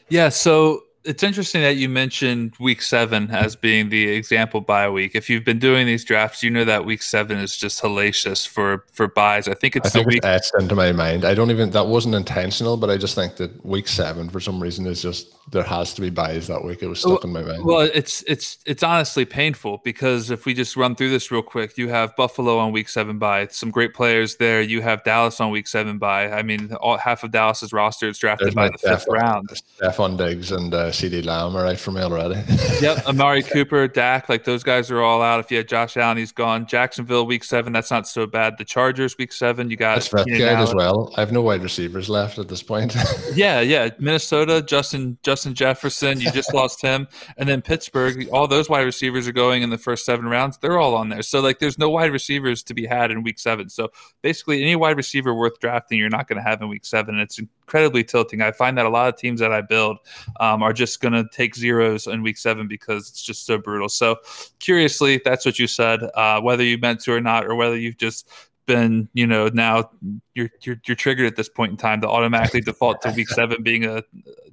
Yeah. 0.09 0.29
So 0.29 0.81
it's 1.07 1.23
interesting 1.23 1.61
that 1.61 1.77
you 1.77 1.87
mentioned 1.87 2.53
week 2.59 2.81
seven 2.81 3.31
as 3.31 3.55
being 3.55 3.87
the 3.89 4.09
example 4.09 4.59
bye 4.59 4.89
week. 4.89 5.15
If 5.15 5.29
you've 5.29 5.45
been 5.45 5.57
doing 5.57 5.87
these 5.87 6.03
drafts, 6.03 6.43
you 6.43 6.49
know 6.51 6.65
that 6.65 6.85
week 6.85 7.01
seven 7.01 7.37
is 7.37 7.55
just 7.55 7.81
hellacious 7.81 8.45
for 8.45 8.85
for 8.91 9.07
buys. 9.07 9.47
I 9.47 9.53
think 9.53 9.77
it's 9.77 9.87
I 9.87 9.89
think 9.89 10.05
the 10.05 10.15
week 10.15 10.25
etched 10.25 10.51
into 10.59 10.75
my 10.75 10.91
mind. 10.91 11.23
I 11.23 11.33
don't 11.33 11.49
even 11.49 11.71
that 11.71 11.87
wasn't 11.87 12.15
intentional, 12.15 12.75
but 12.75 12.89
I 12.89 12.97
just 12.97 13.15
think 13.15 13.37
that 13.37 13.65
week 13.65 13.87
seven 13.87 14.29
for 14.29 14.41
some 14.41 14.61
reason 14.61 14.85
is 14.85 15.01
just 15.01 15.33
there 15.49 15.63
has 15.63 15.93
to 15.93 16.01
be 16.01 16.09
buys 16.09 16.47
that 16.47 16.63
week. 16.63 16.83
It 16.83 16.87
was 16.87 16.99
stuck 16.99 17.23
well, 17.23 17.27
in 17.27 17.33
my 17.33 17.41
mind. 17.41 17.63
Well, 17.63 17.89
it's 17.93 18.23
it's 18.27 18.57
it's 18.65 18.83
honestly 18.83 19.23
painful 19.23 19.81
because 19.83 20.29
if 20.29 20.45
we 20.45 20.53
just 20.53 20.75
run 20.75 20.95
through 20.95 21.09
this 21.09 21.31
real 21.31 21.41
quick, 21.41 21.77
you 21.77 21.87
have 21.87 22.15
Buffalo 22.17 22.57
on 22.57 22.73
week 22.73 22.89
seven 22.89 23.17
by 23.17 23.47
some 23.47 23.71
great 23.71 23.93
players 23.93 24.35
there. 24.35 24.61
You 24.61 24.81
have 24.81 25.03
Dallas 25.05 25.39
on 25.39 25.51
week 25.51 25.67
seven 25.67 25.97
by. 25.99 26.29
I 26.29 26.43
mean, 26.43 26.73
all 26.73 26.97
half 26.97 27.23
of 27.23 27.31
Dallas's 27.31 27.71
roster 27.71 28.09
is 28.09 28.17
drafted 28.17 28.47
There's 28.47 28.55
by 28.55 28.69
the 28.69 28.77
fifth 28.77 29.05
round. 29.09 29.49
Stefon 29.79 30.17
Diggs 30.17 30.51
and 30.51 30.73
uh, 30.73 30.91
CeeDee 30.97 31.23
Lamb 31.23 31.55
are 31.55 31.65
out 31.67 31.77
for 31.77 31.91
me 31.91 32.01
already. 32.01 32.41
yep, 32.81 33.05
Amari 33.05 33.43
Cooper, 33.53 33.87
Dak, 33.87 34.29
like 34.29 34.45
those 34.45 34.63
guys 34.63 34.89
are 34.89 35.01
all 35.01 35.21
out. 35.21 35.39
If 35.39 35.51
you 35.51 35.57
had 35.57 35.67
Josh 35.67 35.95
Allen, 35.95 36.17
he's 36.17 36.31
gone. 36.31 36.65
Jacksonville 36.65 37.27
week 37.27 37.43
seven, 37.43 37.71
that's 37.71 37.91
not 37.91 38.07
so 38.07 38.25
bad. 38.25 38.57
The 38.57 38.65
Chargers 38.65 39.15
week 39.17 39.31
seven, 39.31 39.69
you 39.69 39.77
got 39.77 39.95
that's 39.95 40.09
guy 40.11 40.59
as 40.59 40.73
well. 40.73 41.13
I 41.15 41.19
have 41.19 41.31
no 41.31 41.43
wide 41.43 41.61
receivers 41.61 42.09
left 42.09 42.39
at 42.39 42.47
this 42.47 42.63
point. 42.63 42.95
yeah, 43.35 43.61
yeah, 43.61 43.89
Minnesota, 43.99 44.63
Justin 44.63 45.19
Justin 45.21 45.53
Jefferson, 45.53 46.19
you 46.19 46.31
just 46.31 46.51
lost 46.53 46.81
him, 46.81 47.07
and 47.37 47.47
then 47.47 47.61
Pittsburgh. 47.61 48.27
All 48.29 48.47
those 48.47 48.67
wide 48.67 48.81
receivers 48.81 49.27
are 49.27 49.33
going 49.33 49.61
in 49.61 49.69
the 49.69 49.77
first 49.77 50.03
seven 50.03 50.25
rounds. 50.25 50.57
They're 50.57 50.79
all 50.79 50.95
on 50.95 51.09
there. 51.09 51.21
So 51.21 51.41
like, 51.41 51.59
there's 51.59 51.77
no 51.77 51.89
wide 51.89 52.11
receivers 52.11 52.63
to 52.63 52.73
be 52.73 52.87
had 52.87 53.11
in 53.11 53.21
week 53.21 53.37
seven. 53.37 53.69
So 53.69 53.89
basically, 54.23 54.63
any 54.63 54.75
wide 54.75 54.97
receiver 54.97 55.33
worth 55.33 55.59
drafting, 55.59 55.99
you're 55.99 56.09
not 56.09 56.27
going 56.27 56.37
to 56.37 56.49
have 56.49 56.59
in 56.61 56.69
week 56.69 56.85
seven. 56.85 57.15
And 57.15 57.21
it's 57.21 57.39
incredibly 57.67 58.03
tilting. 58.03 58.41
I 58.41 58.51
find 58.51 58.77
that 58.77 58.85
a 58.85 58.89
lot 58.89 59.09
of 59.09 59.19
teams 59.19 59.41
that 59.41 59.51
I 59.51 59.61
build 59.61 59.97
um, 60.39 60.63
are 60.63 60.71
just 60.71 61.01
going 61.01 61.13
to 61.13 61.25
take 61.33 61.53
zeros 61.53 62.07
in 62.07 62.23
week 62.23 62.37
seven 62.37 62.67
because 62.67 63.09
it's 63.09 63.21
just 63.21 63.45
so 63.45 63.57
brutal. 63.57 63.89
So, 63.89 64.17
curiously, 64.59 65.21
that's 65.23 65.45
what 65.45 65.59
you 65.59 65.67
said. 65.67 65.99
Uh, 66.15 66.39
whether 66.39 66.63
you 66.63 66.77
meant 66.77 67.01
to 67.01 67.13
or 67.13 67.21
not, 67.21 67.45
or 67.45 67.55
whether 67.55 67.77
you've 67.77 67.97
just 67.97 68.29
been, 68.67 69.09
you 69.13 69.27
know, 69.27 69.49
now 69.49 69.89
you're, 70.33 70.49
you're 70.61 70.79
you're 70.85 70.95
triggered 70.95 71.27
at 71.27 71.35
this 71.35 71.49
point 71.49 71.71
in 71.71 71.77
time 71.77 72.01
to 72.01 72.07
automatically 72.07 72.61
default 72.61 73.01
to 73.01 73.11
week 73.11 73.29
seven 73.29 73.63
being 73.63 73.85
a, 73.85 74.03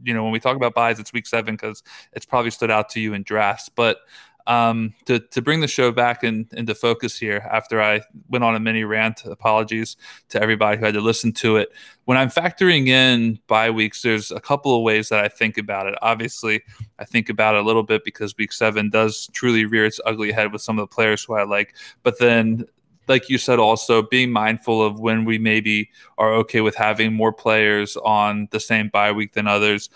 you 0.03 0.13
know, 0.13 0.25
when 0.25 0.33
we 0.33 0.41
talk 0.41 0.57
about 0.57 0.75
buys, 0.75 0.99
it's 0.99 1.13
week 1.13 1.27
seven 1.27 1.55
because 1.55 1.83
it's 2.13 2.27
probably 2.27 2.51
stood 2.51 2.71
out 2.71 2.89
to 2.91 3.01
you 3.01 3.15
in 3.15 3.23
drafts. 3.23 3.69
But 3.69 3.99
um, 4.47 4.95
to, 5.07 5.19
to 5.19 5.41
bring 5.41 5.61
the 5.61 5.69
show 5.69 5.91
back 5.91 6.23
in, 6.23 6.47
into 6.53 6.75
focus 6.75 7.19
here 7.19 7.47
after 7.51 7.81
I 7.81 8.03
went 8.29 8.45
on 8.45 8.55
a 8.55 8.61
mini 8.61 8.85
rant. 8.85 9.25
Apologies 9.25 9.97
to 10.31 10.43
everybody 10.43 10.79
who 10.79 10.85
had 10.85 10.95
to 10.95 11.01
listen 11.01 11.33
to 11.33 11.57
it. 11.57 11.71
When 12.05 12.19
I'm 12.19 12.31
factoring 12.31 12.89
in 12.89 13.39
bye 13.47 13.71
weeks, 13.71 14.03
there's 14.03 14.31
a 14.31 14.41
couple 14.41 14.77
of 14.77 14.83
ways 14.83 15.09
that 15.09 15.25
I 15.25 15.29
think 15.29 15.57
about 15.57 15.87
it. 15.87 15.95
Obviously, 16.03 16.63
I 16.99 17.05
think 17.05 17.29
about 17.29 17.55
it 17.55 17.63
a 17.63 17.65
little 17.65 17.83
bit 17.83 18.05
because 18.05 18.37
week 18.37 18.53
seven 18.53 18.91
does 18.91 19.29
truly 19.33 19.65
rear 19.65 19.87
its 19.87 20.01
ugly 20.05 20.33
head 20.33 20.53
with 20.53 20.63
some 20.63 20.79
of 20.79 20.83
the 20.83 20.95
players 20.95 21.25
who 21.25 21.35
I 21.35 21.45
like. 21.45 21.75
But 22.03 22.19
then 22.19 22.67
like 23.09 23.29
you 23.29 23.39
said, 23.39 23.59
also 23.59 24.03
being 24.03 24.33
mindful 24.33 24.83
of 24.83 24.99
when 24.99 25.25
we 25.25 25.39
maybe 25.39 25.91
are 26.19 26.33
okay 26.33 26.61
with 26.61 26.75
having 26.75 27.13
more 27.13 27.33
players 27.33 27.97
on 27.99 28.49
the 28.51 28.61
same 28.61 28.89
bye 28.89 29.13
week 29.13 29.35
than 29.35 29.47
others 29.47 29.91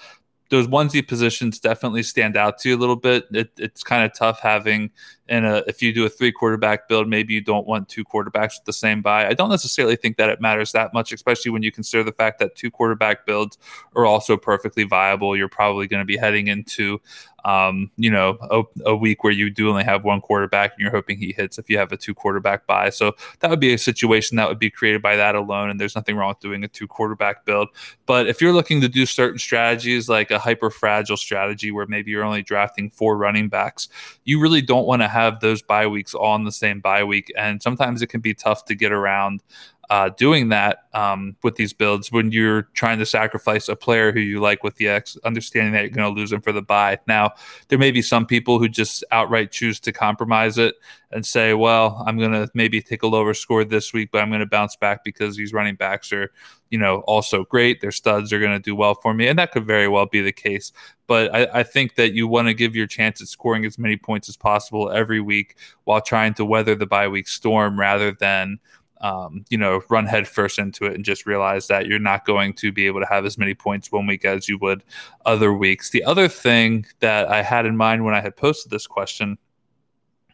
those 0.50 0.66
onesie 0.66 1.06
positions 1.06 1.58
definitely 1.58 2.02
stand 2.02 2.36
out 2.36 2.58
to 2.58 2.70
you 2.70 2.76
a 2.76 2.78
little 2.78 2.96
bit. 2.96 3.24
It, 3.32 3.50
it's 3.58 3.82
kind 3.82 4.04
of 4.04 4.16
tough 4.16 4.40
having 4.40 4.90
in 5.28 5.44
a 5.44 5.56
uh, 5.56 5.62
if 5.66 5.82
you 5.82 5.92
do 5.92 6.06
a 6.06 6.08
three 6.08 6.32
quarterback 6.32 6.88
build, 6.88 7.06
maybe 7.06 7.34
you 7.34 7.42
don't 7.42 7.66
want 7.66 7.88
two 7.88 8.04
quarterbacks 8.04 8.58
with 8.58 8.64
the 8.64 8.72
same 8.72 9.02
buy. 9.02 9.26
I 9.26 9.34
don't 9.34 9.50
necessarily 9.50 9.96
think 9.96 10.16
that 10.16 10.30
it 10.30 10.40
matters 10.40 10.72
that 10.72 10.94
much, 10.94 11.12
especially 11.12 11.50
when 11.50 11.62
you 11.62 11.70
consider 11.70 12.02
the 12.02 12.12
fact 12.12 12.38
that 12.38 12.54
two 12.56 12.70
quarterback 12.70 13.26
builds 13.26 13.58
are 13.94 14.06
also 14.06 14.36
perfectly 14.36 14.84
viable. 14.84 15.36
You're 15.36 15.48
probably 15.48 15.86
going 15.86 16.00
to 16.00 16.06
be 16.06 16.16
heading 16.16 16.48
into 16.48 17.00
um, 17.44 17.90
you 17.96 18.10
know, 18.10 18.36
a, 18.50 18.62
a, 18.84 18.96
week 18.96 19.22
where 19.22 19.32
you 19.32 19.48
do 19.48 19.70
only 19.70 19.84
have 19.84 20.02
one 20.02 20.20
quarterback 20.20 20.72
and 20.72 20.82
you're 20.82 20.90
hoping 20.90 21.18
he 21.18 21.32
hits 21.32 21.56
if 21.56 21.70
you 21.70 21.78
have 21.78 21.92
a 21.92 21.96
two 21.96 22.12
quarterback 22.12 22.66
buy. 22.66 22.90
So 22.90 23.14
that 23.40 23.48
would 23.48 23.60
be 23.60 23.72
a 23.72 23.78
situation 23.78 24.36
that 24.36 24.48
would 24.48 24.58
be 24.58 24.70
created 24.70 25.02
by 25.02 25.14
that 25.16 25.36
alone. 25.36 25.70
And 25.70 25.80
there's 25.80 25.94
nothing 25.94 26.16
wrong 26.16 26.30
with 26.30 26.40
doing 26.40 26.64
a 26.64 26.68
two 26.68 26.88
quarterback 26.88 27.44
build. 27.44 27.68
But 28.06 28.26
if 28.26 28.40
you're 28.40 28.52
looking 28.52 28.80
to 28.80 28.88
do 28.88 29.06
certain 29.06 29.38
strategies 29.38 30.08
like 30.08 30.30
a 30.32 30.38
hyper 30.38 30.68
fragile 30.68 31.16
strategy 31.16 31.70
where 31.70 31.86
maybe 31.86 32.10
you're 32.10 32.24
only 32.24 32.42
drafting 32.42 32.90
four 32.90 33.16
running 33.16 33.48
backs, 33.48 33.88
you 34.24 34.40
really 34.40 34.62
don't 34.62 34.86
want 34.86 35.02
to 35.02 35.08
have 35.08 35.38
those 35.40 35.62
bye 35.62 35.86
weeks 35.86 36.14
all 36.14 36.34
in 36.34 36.44
the 36.44 36.52
same 36.52 36.80
bye 36.80 37.04
week. 37.04 37.32
And 37.36 37.62
sometimes 37.62 38.02
it 38.02 38.08
can 38.08 38.20
be 38.20 38.34
tough 38.34 38.64
to 38.64 38.74
get 38.74 38.90
around 38.90 39.42
uh, 39.90 40.10
doing 40.10 40.50
that 40.50 40.84
um, 40.92 41.34
with 41.42 41.56
these 41.56 41.72
builds 41.72 42.12
when 42.12 42.30
you're 42.30 42.62
trying 42.74 42.98
to 42.98 43.06
sacrifice 43.06 43.68
a 43.68 43.76
player 43.76 44.12
who 44.12 44.20
you 44.20 44.38
like 44.38 44.62
with 44.62 44.76
the 44.76 44.86
X, 44.88 45.16
understanding 45.24 45.72
that 45.72 45.80
you're 45.80 45.90
going 45.90 46.14
to 46.14 46.20
lose 46.20 46.30
him 46.30 46.42
for 46.42 46.52
the 46.52 46.60
buy. 46.60 46.98
Now, 47.06 47.32
there 47.68 47.78
may 47.78 47.90
be 47.90 48.02
some 48.02 48.26
people 48.26 48.58
who 48.58 48.68
just 48.68 49.02
outright 49.10 49.50
choose 49.50 49.80
to 49.80 49.92
compromise 49.92 50.58
it 50.58 50.74
and 51.10 51.24
say, 51.24 51.54
well, 51.54 52.04
I'm 52.06 52.18
going 52.18 52.32
to 52.32 52.50
maybe 52.52 52.82
take 52.82 53.02
a 53.02 53.06
lower 53.06 53.32
score 53.32 53.64
this 53.64 53.94
week, 53.94 54.10
but 54.12 54.20
I'm 54.20 54.28
going 54.28 54.40
to 54.40 54.46
bounce 54.46 54.76
back 54.76 55.04
because 55.04 55.36
these 55.36 55.54
running 55.54 55.76
backs 55.76 56.12
are, 56.12 56.30
you 56.68 56.78
know, 56.78 56.98
also 57.06 57.44
great. 57.44 57.80
Their 57.80 57.92
studs 57.92 58.30
are 58.30 58.40
going 58.40 58.52
to 58.52 58.58
do 58.58 58.76
well 58.76 58.94
for 58.94 59.14
me. 59.14 59.26
And 59.26 59.38
that 59.38 59.52
could 59.52 59.66
very 59.66 59.88
well 59.88 60.04
be 60.04 60.20
the 60.20 60.32
case. 60.32 60.70
But 61.06 61.34
I, 61.34 61.60
I 61.60 61.62
think 61.62 61.94
that 61.94 62.12
you 62.12 62.28
want 62.28 62.48
to 62.48 62.52
give 62.52 62.76
your 62.76 62.86
chance 62.86 63.22
at 63.22 63.28
scoring 63.28 63.64
as 63.64 63.78
many 63.78 63.96
points 63.96 64.28
as 64.28 64.36
possible 64.36 64.90
every 64.90 65.22
week 65.22 65.56
while 65.84 66.02
trying 66.02 66.34
to 66.34 66.44
weather 66.44 66.74
the 66.74 66.84
bye 66.84 67.08
week 67.08 67.26
storm 67.26 67.80
rather 67.80 68.12
than– 68.12 68.58
um, 69.00 69.44
you 69.48 69.58
know, 69.58 69.82
run 69.88 70.06
headfirst 70.06 70.58
into 70.58 70.84
it 70.84 70.94
and 70.94 71.04
just 71.04 71.26
realize 71.26 71.68
that 71.68 71.86
you're 71.86 71.98
not 71.98 72.24
going 72.26 72.52
to 72.54 72.72
be 72.72 72.86
able 72.86 73.00
to 73.00 73.06
have 73.06 73.24
as 73.24 73.38
many 73.38 73.54
points 73.54 73.92
one 73.92 74.06
week 74.06 74.24
as 74.24 74.48
you 74.48 74.58
would 74.58 74.82
other 75.24 75.52
weeks. 75.52 75.90
The 75.90 76.04
other 76.04 76.28
thing 76.28 76.86
that 77.00 77.28
I 77.28 77.42
had 77.42 77.66
in 77.66 77.76
mind 77.76 78.04
when 78.04 78.14
I 78.14 78.20
had 78.20 78.36
posted 78.36 78.70
this 78.70 78.86
question 78.86 79.38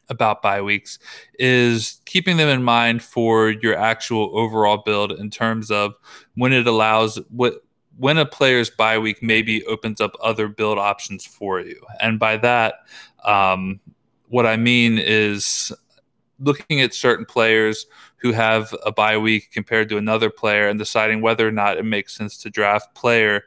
about 0.08 0.42
bye 0.42 0.60
weeks 0.60 0.98
is 1.38 2.00
keeping 2.04 2.36
them 2.36 2.48
in 2.48 2.62
mind 2.62 3.02
for 3.02 3.50
your 3.50 3.76
actual 3.76 4.38
overall 4.38 4.78
build 4.78 5.12
in 5.12 5.30
terms 5.30 5.70
of 5.70 5.94
when 6.34 6.52
it 6.52 6.66
allows 6.66 7.18
what 7.30 7.62
when 7.96 8.18
a 8.18 8.26
player's 8.26 8.70
bye 8.70 8.98
week 8.98 9.22
maybe 9.22 9.64
opens 9.66 10.00
up 10.00 10.16
other 10.20 10.48
build 10.48 10.78
options 10.78 11.24
for 11.24 11.60
you. 11.60 11.80
And 12.00 12.18
by 12.18 12.36
that, 12.38 12.74
um, 13.24 13.80
what 14.28 14.46
I 14.46 14.56
mean 14.56 14.98
is 14.98 15.72
looking 16.44 16.80
at 16.80 16.94
certain 16.94 17.24
players 17.24 17.86
who 18.16 18.32
have 18.32 18.74
a 18.84 18.92
bye 18.92 19.18
week 19.18 19.50
compared 19.52 19.88
to 19.88 19.96
another 19.96 20.30
player 20.30 20.68
and 20.68 20.78
deciding 20.78 21.20
whether 21.20 21.46
or 21.46 21.52
not 21.52 21.78
it 21.78 21.84
makes 21.84 22.14
sense 22.14 22.38
to 22.38 22.50
draft 22.50 22.94
player 22.94 23.44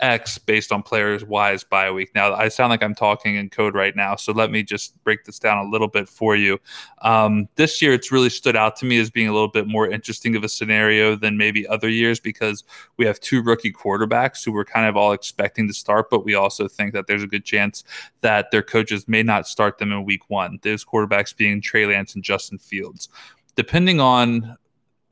X 0.00 0.38
based 0.38 0.72
on 0.72 0.82
players 0.82 1.24
Y's 1.24 1.64
bye 1.64 1.90
week. 1.90 2.14
Now, 2.14 2.34
I 2.34 2.48
sound 2.48 2.70
like 2.70 2.82
I'm 2.82 2.94
talking 2.94 3.36
in 3.36 3.48
code 3.50 3.74
right 3.74 3.94
now, 3.94 4.16
so 4.16 4.32
let 4.32 4.50
me 4.50 4.62
just 4.62 5.02
break 5.04 5.24
this 5.24 5.38
down 5.38 5.64
a 5.64 5.70
little 5.70 5.88
bit 5.88 6.08
for 6.08 6.36
you. 6.36 6.58
Um, 7.02 7.48
this 7.56 7.80
year, 7.80 7.92
it's 7.92 8.10
really 8.10 8.30
stood 8.30 8.56
out 8.56 8.76
to 8.76 8.86
me 8.86 8.98
as 8.98 9.10
being 9.10 9.28
a 9.28 9.32
little 9.32 9.48
bit 9.48 9.66
more 9.66 9.88
interesting 9.88 10.36
of 10.36 10.44
a 10.44 10.48
scenario 10.48 11.16
than 11.16 11.36
maybe 11.36 11.66
other 11.68 11.88
years 11.88 12.20
because 12.20 12.64
we 12.96 13.06
have 13.06 13.20
two 13.20 13.42
rookie 13.42 13.72
quarterbacks 13.72 14.44
who 14.44 14.52
we're 14.52 14.64
kind 14.64 14.86
of 14.86 14.96
all 14.96 15.12
expecting 15.12 15.68
to 15.68 15.74
start, 15.74 16.10
but 16.10 16.24
we 16.24 16.34
also 16.34 16.68
think 16.68 16.92
that 16.92 17.06
there's 17.06 17.22
a 17.22 17.28
good 17.28 17.44
chance 17.44 17.84
that 18.20 18.50
their 18.50 18.62
coaches 18.62 19.06
may 19.08 19.22
not 19.22 19.46
start 19.46 19.78
them 19.78 19.92
in 19.92 20.04
week 20.04 20.28
one. 20.28 20.58
Those 20.62 20.84
quarterbacks 20.84 21.36
being 21.36 21.60
Trey 21.60 21.86
Lance 21.86 22.14
and 22.14 22.24
Justin 22.24 22.58
Fields 22.58 23.08
depending 23.56 24.00
on 24.00 24.56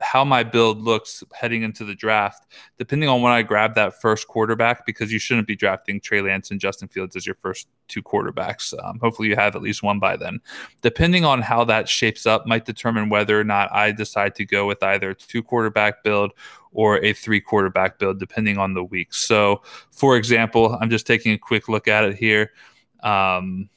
how 0.03 0.23
my 0.23 0.43
build 0.43 0.81
looks 0.81 1.23
heading 1.33 1.63
into 1.63 1.85
the 1.85 1.95
draft, 1.95 2.45
depending 2.77 3.09
on 3.09 3.21
when 3.21 3.31
I 3.31 3.41
grab 3.41 3.73
that 3.75 3.99
first 4.01 4.27
quarterback, 4.27 4.85
because 4.85 5.11
you 5.11 5.19
shouldn't 5.19 5.47
be 5.47 5.55
drafting 5.55 5.99
Trey 5.99 6.21
Lance 6.21 6.51
and 6.51 6.59
Justin 6.59 6.87
Fields 6.87 7.15
as 7.15 7.25
your 7.25 7.35
first 7.35 7.67
two 7.87 8.03
quarterbacks. 8.03 8.73
Um, 8.83 8.99
hopefully, 8.99 9.29
you 9.29 9.35
have 9.35 9.55
at 9.55 9.61
least 9.61 9.81
one 9.81 9.99
by 9.99 10.17
then. 10.17 10.41
Depending 10.81 11.25
on 11.25 11.41
how 11.41 11.63
that 11.65 11.87
shapes 11.87 12.25
up, 12.25 12.45
might 12.45 12.65
determine 12.65 13.09
whether 13.09 13.39
or 13.39 13.43
not 13.43 13.73
I 13.73 13.91
decide 13.91 14.35
to 14.35 14.45
go 14.45 14.67
with 14.67 14.83
either 14.83 15.13
two 15.13 15.41
quarterback 15.41 16.03
build 16.03 16.31
or 16.73 17.03
a 17.03 17.13
three 17.13 17.39
quarterback 17.39 17.99
build, 17.99 18.19
depending 18.19 18.57
on 18.57 18.73
the 18.73 18.83
week. 18.83 19.13
So, 19.13 19.61
for 19.91 20.17
example, 20.17 20.77
I'm 20.81 20.89
just 20.89 21.07
taking 21.07 21.31
a 21.33 21.37
quick 21.37 21.69
look 21.69 21.87
at 21.87 22.03
it 22.03 22.15
here. 22.17 22.51
Um, 23.03 23.69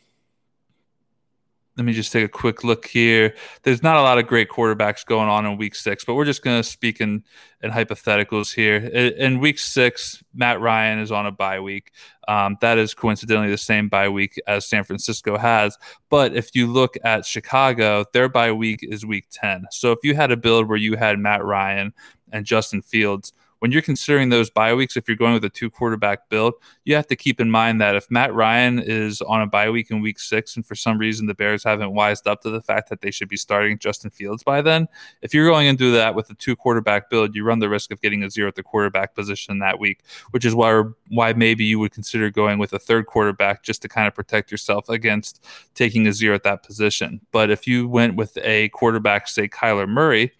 let 1.77 1.85
me 1.85 1.93
just 1.93 2.11
take 2.11 2.25
a 2.25 2.29
quick 2.29 2.65
look 2.65 2.87
here. 2.87 3.35
There's 3.63 3.83
not 3.83 3.97
a 3.97 4.03
lot 4.03 4.19
of 4.19 4.27
great 4.27 4.49
quarterbacks 4.49 5.05
going 5.05 5.29
on 5.29 5.45
in 5.45 5.59
week 5.59 5.75
six, 5.75 6.05
but 6.05 6.15
we're 6.15 6.25
just 6.25 6.43
going 6.43 6.59
to 6.59 6.67
speak 6.67 7.03
in, 7.03 7.23
in 7.63 7.71
hypotheticals 7.71 8.55
here. 8.55 8.77
In, 8.77 9.13
in, 9.13 9.41
week 9.41 9.59
six, 9.59 10.23
Matt 10.35 10.61
Ryan 10.61 10.99
is 10.99 11.13
on 11.13 11.27
a 11.27 11.31
bye 11.31 11.61
week. 11.61 11.93
Um, 12.29 12.57
that 12.63 12.79
is 12.79 12.95
coincidentally 12.95 13.51
the 13.51 13.59
same 13.59 13.91
bye 13.91 14.09
week 14.09 14.41
as 14.47 14.67
San 14.67 14.85
Francisco 14.85 15.37
has. 15.37 15.77
But 16.09 16.35
if 16.35 16.55
you 16.55 16.67
look 16.67 16.97
at 17.05 17.27
Chicago, 17.27 18.07
their 18.15 18.31
bye 18.31 18.53
week 18.53 18.81
is 18.83 19.05
week 19.05 19.27
10. 19.31 19.67
So 19.71 19.93
if 19.93 19.99
you 20.03 20.15
had 20.15 20.33
a 20.33 20.37
build 20.37 20.69
where 20.69 20.79
you 20.79 20.97
had 20.97 21.19
Matt 21.19 21.45
Ryan 21.45 21.93
and 22.33 22.47
Justin 22.47 22.81
Fields, 22.81 23.35
when 23.61 23.73
you're 23.73 23.83
considering 23.83 24.29
those 24.29 24.51
bye 24.51 24.75
weeks, 24.75 24.97
if 24.97 25.09
you're 25.09 25.17
going 25.17 25.35
with 25.35 25.45
a 25.45 25.49
two 25.49 25.71
quarterback 25.71 26.29
build, 26.29 26.55
you 26.85 26.95
have 26.95 27.07
to 27.07 27.17
keep 27.17 27.41
in 27.41 27.51
mind 27.51 27.81
that 27.81 27.97
if 27.97 28.11
Matt 28.11 28.35
Ryan 28.35 28.79
is 28.79 29.21
on 29.23 29.43
a 29.43 29.47
bye 29.47 29.71
week 29.71 29.91
in 29.91 30.01
week 30.01 30.19
six, 30.19 30.57
and 30.57 30.67
for 30.67 30.75
some 30.75 30.99
reason 30.99 31.27
the 31.27 31.35
Bears 31.35 31.65
haven't 31.65 31.95
wised 31.95 32.27
up 32.27 32.43
to 32.43 32.51
the 32.51 32.61
fact 32.61 32.89
that 32.91 33.01
they 33.01 33.11
should 33.11 33.29
be 33.29 33.37
starting 33.37 33.79
Justin 33.79 34.11
Fields 34.11 34.43
by 34.43 34.61
then, 34.61 34.89
if 35.23 35.33
you're 35.33 35.49
going 35.49 35.67
into 35.67 35.91
that 35.93 36.15
with 36.15 36.31
a 36.31 36.35
two 36.35 36.57
quarterback 36.57 37.11
build, 37.11 37.35
you 37.35 37.45
run 37.45 37.59
the 37.59 37.69
risk 37.69 37.91
of 37.91 38.01
getting 38.01 38.23
a 38.23 38.31
zero 38.31 38.49
at 38.49 38.55
the 38.55 38.63
quarterback 38.63 39.15
position 39.15 39.59
that 39.59 39.79
week, 39.79 40.03
which 40.31 40.45
is 40.45 40.55
why 40.55 40.83
why 41.09 41.33
maybe 41.33 41.65
you 41.65 41.79
would 41.79 41.93
consider 41.93 42.31
going 42.31 42.59
with 42.59 42.73
a 42.73 42.79
third 42.79 43.07
quarterback 43.07 43.63
just 43.63 43.83
to 43.83 43.89
kind 43.89 44.07
of 44.07 44.15
protect 44.15 44.51
yourself 44.51 44.89
against 44.89 45.45
taking 45.75 46.07
a 46.07 46.13
zero 46.13 46.35
at 46.35 46.43
that 46.43 46.63
position. 46.63 47.21
But 47.33 47.51
if 47.51 47.67
you 47.67 47.89
went 47.89 48.17
with 48.17 48.37
a 48.39 48.69
quarterback, 48.71 49.29
say 49.29 49.49
Kyler 49.49 49.89
Murray, 49.89 50.33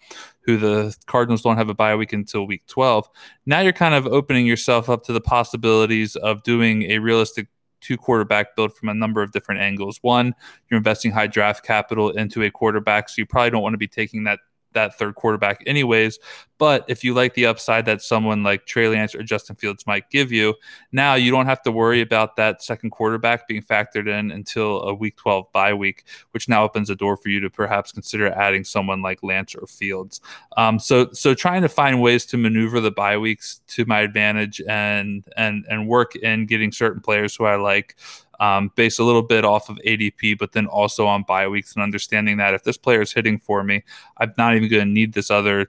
who 0.47 0.57
the 0.57 0.95
Cardinals 1.05 1.43
don't 1.43 1.57
have 1.57 1.69
a 1.69 1.73
bye 1.75 1.95
week 1.95 2.13
until 2.13 2.47
week 2.47 2.65
12. 2.67 3.07
Now 3.45 3.59
you're 3.59 3.73
kind 3.73 3.93
of 3.93 4.07
opening 4.07 4.47
yourself 4.47 4.89
up 4.89 5.03
to 5.03 5.13
the 5.13 5.21
possibilities 5.21 6.15
of 6.15 6.41
doing 6.41 6.83
a 6.83 6.99
realistic 6.99 7.49
two 7.81 7.97
quarterback 7.97 8.55
build 8.55 8.73
from 8.73 8.89
a 8.89 8.93
number 8.93 9.21
of 9.21 9.33
different 9.33 9.61
angles. 9.61 9.99
One, 10.01 10.33
you're 10.69 10.77
investing 10.77 11.11
high 11.11 11.27
draft 11.27 11.63
capital 11.63 12.09
into 12.09 12.41
a 12.43 12.49
quarterback, 12.49 13.09
so 13.09 13.15
you 13.17 13.25
probably 13.25 13.51
don't 13.51 13.61
want 13.61 13.73
to 13.73 13.77
be 13.77 13.89
taking 13.89 14.23
that 14.23 14.39
that 14.77 14.97
third 14.97 15.15
quarterback 15.15 15.63
anyways. 15.65 16.19
But 16.59 16.85
if 16.87 17.03
you 17.03 17.13
like 17.13 17.33
the 17.35 17.45
upside 17.45 17.85
that 17.85 18.01
someone 18.01 18.41
like 18.41 18.65
Trey 18.65 18.87
Lance 18.87 19.13
or 19.13 19.21
Justin 19.21 19.55
Fields 19.55 19.85
might 19.85 20.09
give 20.09 20.31
you, 20.31 20.55
now 20.91 21.13
you 21.13 21.29
don't 21.29 21.45
have 21.45 21.61
to 21.63 21.71
worry 21.71 22.01
about 22.01 22.35
that 22.37 22.63
second 22.63 22.89
quarterback 22.89 23.47
being 23.47 23.61
factored 23.61 24.07
in 24.07 24.31
until 24.31 24.81
a 24.81 24.93
week 24.93 25.17
12 25.17 25.51
bye 25.51 25.73
week, 25.73 26.05
which 26.31 26.49
now 26.49 26.63
opens 26.63 26.89
a 26.89 26.95
door 26.95 27.15
for 27.15 27.29
you 27.29 27.39
to 27.41 27.49
perhaps 27.49 27.91
consider 27.91 28.29
adding 28.29 28.63
someone 28.63 29.01
like 29.01 29.21
Lance 29.21 29.53
or 29.53 29.67
Fields. 29.67 30.19
Um, 30.55 30.79
so 30.79 31.09
so 31.11 31.33
trying 31.33 31.61
to 31.61 31.69
find 31.69 32.01
ways 32.01 32.25
to 32.27 32.37
maneuver 32.37 32.79
the 32.79 32.91
bye 32.91 33.17
weeks 33.17 33.61
to 33.67 33.85
my 33.85 34.01
advantage 34.01 34.61
and 34.67 35.25
and 35.37 35.65
and 35.69 35.87
work 35.87 36.15
in 36.15 36.47
getting 36.47 36.71
certain 36.71 37.01
players 37.01 37.35
who 37.35 37.45
I 37.45 37.55
like 37.55 37.95
um, 38.39 38.71
based 38.75 38.99
a 38.99 39.03
little 39.03 39.21
bit 39.21 39.45
off 39.45 39.69
of 39.69 39.77
ADP, 39.85 40.37
but 40.37 40.51
then 40.51 40.67
also 40.67 41.07
on 41.07 41.23
bye 41.23 41.47
weeks 41.47 41.73
and 41.73 41.83
understanding 41.83 42.37
that 42.37 42.53
if 42.53 42.63
this 42.63 42.77
player 42.77 43.01
is 43.01 43.13
hitting 43.13 43.39
for 43.39 43.63
me, 43.63 43.83
I'm 44.17 44.33
not 44.37 44.55
even 44.55 44.69
going 44.69 44.85
to 44.85 44.91
need 44.91 45.13
this 45.13 45.31
other 45.31 45.67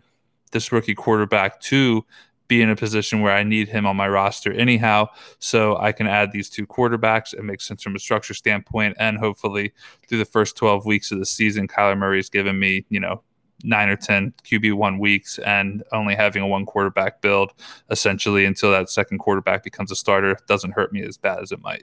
this 0.51 0.73
rookie 0.73 0.95
quarterback 0.95 1.61
to 1.61 2.07
be 2.49 2.63
in 2.63 2.71
a 2.71 2.77
position 2.77 3.21
where 3.21 3.35
I 3.35 3.43
need 3.43 3.69
him 3.69 3.87
on 3.87 3.97
my 3.97 4.09
roster 4.09 4.51
anyhow. 4.53 5.09
So 5.39 5.77
I 5.77 5.93
can 5.93 6.07
add 6.07 6.33
these 6.33 6.49
two 6.49 6.67
quarterbacks. 6.67 7.35
It 7.35 7.45
makes 7.45 7.67
sense 7.67 7.83
from 7.83 7.95
a 7.95 7.99
structure 7.99 8.35
standpoint. 8.35 8.97
And 8.99 9.19
hopefully, 9.19 9.73
through 10.09 10.19
the 10.19 10.25
first 10.25 10.57
12 10.57 10.87
weeks 10.87 11.13
of 11.13 11.19
the 11.19 11.27
season, 11.27 11.69
Kyler 11.69 11.97
Murray 11.97 12.17
has 12.17 12.31
given 12.31 12.59
me, 12.59 12.87
you 12.89 13.01
know, 13.01 13.23
nine 13.65 13.89
or 13.89 13.97
10 13.97 14.33
QB1 14.45 14.99
weeks 14.99 15.39
and 15.41 15.83
only 15.93 16.15
having 16.15 16.43
a 16.43 16.47
one 16.47 16.65
quarterback 16.65 17.21
build 17.21 17.53
essentially 17.91 18.45
until 18.45 18.71
that 18.71 18.89
second 18.89 19.19
quarterback 19.19 19.65
becomes 19.65 19.91
a 19.91 19.97
starter 19.97 20.39
doesn't 20.47 20.73
hurt 20.73 20.93
me 20.93 21.03
as 21.03 21.17
bad 21.17 21.41
as 21.41 21.51
it 21.51 21.61
might. 21.61 21.83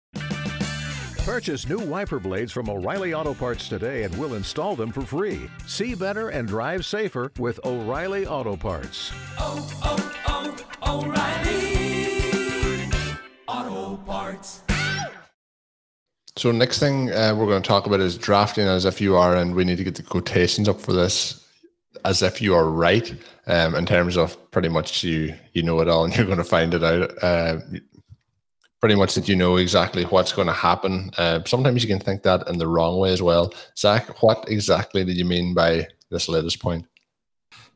Purchase 1.25 1.69
new 1.69 1.77
wiper 1.77 2.19
blades 2.19 2.51
from 2.51 2.67
O'Reilly 2.67 3.13
Auto 3.13 3.35
Parts 3.35 3.69
today 3.69 4.01
and 4.03 4.17
we'll 4.17 4.33
install 4.33 4.75
them 4.75 4.91
for 4.91 5.03
free. 5.03 5.47
See 5.67 5.93
better 5.93 6.29
and 6.29 6.47
drive 6.47 6.83
safer 6.83 7.31
with 7.37 7.59
O'Reilly 7.63 8.25
Auto 8.25 8.55
Parts. 8.55 9.11
Oh, 9.37 9.69
oh, 9.83 10.57
oh, 10.81 11.05
O'Reilly 11.05 12.89
Auto 13.47 13.97
Parts. 13.97 14.63
So 16.37 16.51
next 16.51 16.79
thing 16.79 17.11
uh, 17.11 17.35
we're 17.37 17.45
going 17.45 17.61
to 17.61 17.67
talk 17.67 17.85
about 17.85 17.99
is 17.99 18.17
drafting 18.17 18.65
as 18.65 18.85
if 18.85 18.99
you 18.99 19.15
are, 19.15 19.35
and 19.35 19.53
we 19.53 19.63
need 19.63 19.77
to 19.77 19.83
get 19.83 19.93
the 19.93 20.03
quotations 20.03 20.67
up 20.67 20.81
for 20.81 20.93
this, 20.93 21.47
as 22.03 22.23
if 22.23 22.41
you 22.41 22.55
are 22.55 22.67
right 22.67 23.13
um, 23.45 23.75
in 23.75 23.85
terms 23.85 24.17
of 24.17 24.35
pretty 24.49 24.69
much 24.69 25.03
you 25.03 25.35
you 25.53 25.61
know 25.61 25.79
it 25.81 25.87
all 25.87 26.03
and 26.03 26.15
you're 26.17 26.25
going 26.25 26.39
to 26.39 26.43
find 26.43 26.73
it 26.73 26.83
out. 26.83 27.23
Uh, 27.23 27.59
pretty 28.81 28.95
much 28.95 29.13
that 29.13 29.29
you 29.29 29.35
know 29.35 29.57
exactly 29.57 30.03
what's 30.05 30.33
going 30.33 30.47
to 30.47 30.53
happen. 30.53 31.11
Uh, 31.17 31.39
sometimes 31.45 31.83
you 31.83 31.87
can 31.87 31.99
think 31.99 32.23
that 32.23 32.47
in 32.47 32.57
the 32.57 32.67
wrong 32.67 32.99
way 32.99 33.13
as 33.13 33.21
well. 33.21 33.53
Zach, 33.77 34.21
what 34.23 34.43
exactly 34.47 35.05
did 35.05 35.17
you 35.17 35.25
mean 35.25 35.53
by 35.53 35.87
this 36.09 36.27
latest 36.27 36.59
point? 36.59 36.85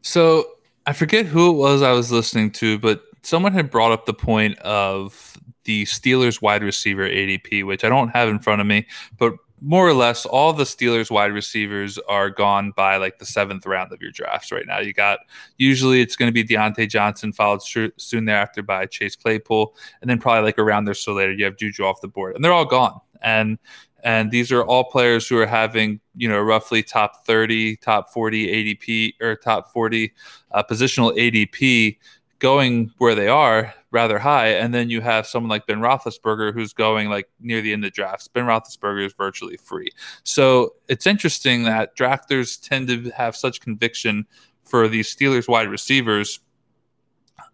So 0.02 0.46
I 0.86 0.94
forget 0.94 1.28
who 1.28 1.52
it 1.52 1.58
was 1.58 1.84
I 1.84 1.92
was 1.92 2.12
listening 2.12 2.52
to, 2.54 2.80
but 2.80 3.04
someone 3.22 3.54
had 3.54 3.70
brought 3.70 3.92
up 3.92 4.06
the 4.06 4.14
point 4.14 4.58
of 4.60 5.38
the 5.64 5.86
Steelers 5.86 6.42
wide 6.42 6.64
receiver 6.64 7.08
ADP, 7.08 7.66
which 7.66 7.84
I 7.84 7.90
don't 7.90 8.10
have 8.10 8.28
in 8.28 8.40
front 8.40 8.62
of 8.62 8.68
me, 8.68 8.88
but 9.18 9.34
more 9.66 9.88
or 9.88 9.94
less 9.94 10.28
all 10.28 10.54
the 10.54 10.64
Steelers 10.64 11.10
wide 11.10 11.34
receivers 11.34 11.98
are 12.08 12.30
gone 12.30 12.72
by 12.72 12.98
like 12.98 13.18
the 13.18 13.26
seventh 13.26 13.66
round 13.66 13.92
of 13.92 14.00
your 14.00 14.12
drafts 14.12 14.52
right 14.52 14.68
now. 14.68 14.80
You 14.80 14.94
got 14.94 15.20
usually 15.58 16.02
it's 16.02 16.16
going 16.16 16.32
to 16.32 16.34
be 16.34 16.44
Diontae 16.44 16.88
Johnson, 16.88 17.34
followed 17.34 17.62
soon 17.98 18.26
thereafter 18.26 18.62
by 18.62 18.86
Chase 18.86 19.16
Claypool, 19.16 19.76
and 20.02 20.10
then 20.10 20.20
probably 20.20 20.44
like 20.44 20.60
around 20.60 20.86
there 20.86 20.94
so 20.94 21.14
later 21.14 21.34
you 21.34 21.46
have 21.46 21.58
Juju 21.58 21.84
off 21.84 22.00
the 22.02 22.08
board, 22.08 22.36
and 22.36 22.46
they're 22.46 22.54
all 22.54 22.66
gone. 22.66 23.00
And 23.24 23.58
and 24.04 24.30
these 24.30 24.52
are 24.52 24.64
all 24.64 24.84
players 24.84 25.28
who 25.28 25.40
are 25.40 25.48
having 25.48 26.00
you 26.16 26.30
know 26.30 26.40
roughly 26.40 26.84
top 26.84 27.26
30 27.26 27.78
top 27.78 28.14
40 28.14 28.76
adp 28.76 29.14
or 29.20 29.36
top 29.36 29.74
40 29.74 30.14
uh, 30.52 30.64
positional 30.64 31.18
adp 31.18 31.98
going 32.40 32.92
where 32.98 33.16
they 33.16 33.28
are 33.28 33.74
rather 33.92 34.20
high, 34.20 34.50
and 34.50 34.74
then 34.74 34.90
you 34.90 35.02
have 35.02 35.26
someone 35.26 35.50
like 35.50 35.68
Ben 35.68 35.80
Roethlisberger 35.80 36.54
who's 36.54 36.74
going 36.74 37.10
like 37.10 37.30
near 37.40 37.62
the 37.62 37.74
end 37.74 37.86
of 37.86 37.94
drafts. 37.94 38.28
Ben 38.28 38.46
Roethlisberger 38.46 39.06
is 39.06 39.14
virtually 39.14 39.58
free, 39.58 39.90
so 40.24 40.74
it's 40.88 41.08
interesting 41.08 41.64
that 41.64 41.96
drafters 41.96 42.60
tend 42.62 42.88
to 42.90 43.10
have 43.12 43.36
such 43.36 43.62
conviction 43.62 44.26
for 44.64 44.88
these 44.88 45.14
Steelers 45.14 45.48
wide 45.48 45.70
receivers. 45.70 46.40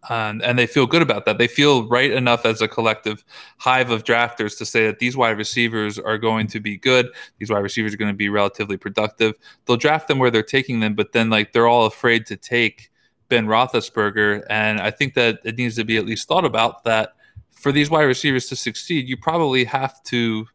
Um, 0.09 0.41
and 0.43 0.57
they 0.57 0.65
feel 0.65 0.87
good 0.87 1.03
about 1.03 1.25
that. 1.25 1.37
They 1.37 1.47
feel 1.47 1.87
right 1.87 2.09
enough 2.09 2.43
as 2.43 2.59
a 2.59 2.67
collective 2.67 3.23
hive 3.57 3.91
of 3.91 4.03
drafters 4.03 4.57
to 4.57 4.65
say 4.65 4.87
that 4.87 4.97
these 4.97 5.15
wide 5.15 5.37
receivers 5.37 5.99
are 5.99 6.17
going 6.17 6.47
to 6.47 6.59
be 6.59 6.75
good. 6.75 7.07
These 7.37 7.51
wide 7.51 7.59
receivers 7.59 7.93
are 7.93 7.97
going 7.97 8.11
to 8.11 8.17
be 8.17 8.29
relatively 8.29 8.77
productive. 8.77 9.35
They'll 9.65 9.77
draft 9.77 10.07
them 10.07 10.17
where 10.17 10.31
they're 10.31 10.41
taking 10.41 10.79
them, 10.79 10.95
but 10.95 11.11
then 11.11 11.29
like 11.29 11.53
they're 11.53 11.67
all 11.67 11.85
afraid 11.85 12.25
to 12.27 12.35
take 12.35 12.90
Ben 13.31 13.47
Roethlisberger, 13.47 14.43
and 14.49 14.81
I 14.81 14.91
think 14.91 15.13
that 15.13 15.39
it 15.45 15.57
needs 15.57 15.77
to 15.77 15.85
be 15.85 15.95
at 15.95 16.05
least 16.05 16.27
thought 16.27 16.43
about 16.43 16.83
that 16.83 17.13
for 17.49 17.71
these 17.71 17.89
wide 17.89 18.03
receivers 18.03 18.47
to 18.47 18.57
succeed, 18.57 19.07
you 19.07 19.15
probably 19.15 19.63
have 19.63 20.03
to, 20.03 20.45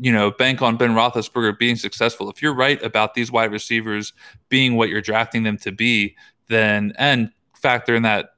you 0.00 0.10
know, 0.10 0.30
bank 0.30 0.62
on 0.62 0.78
Ben 0.78 0.92
Roethlisberger 0.92 1.58
being 1.58 1.76
successful. 1.76 2.30
If 2.30 2.40
you're 2.40 2.54
right 2.54 2.82
about 2.82 3.12
these 3.12 3.30
wide 3.30 3.52
receivers 3.52 4.14
being 4.48 4.76
what 4.76 4.88
you're 4.88 5.02
drafting 5.02 5.42
them 5.42 5.58
to 5.58 5.72
be, 5.72 6.16
then 6.48 6.94
and 6.96 7.32
factor 7.52 7.94
in 7.94 8.02
that 8.04 8.30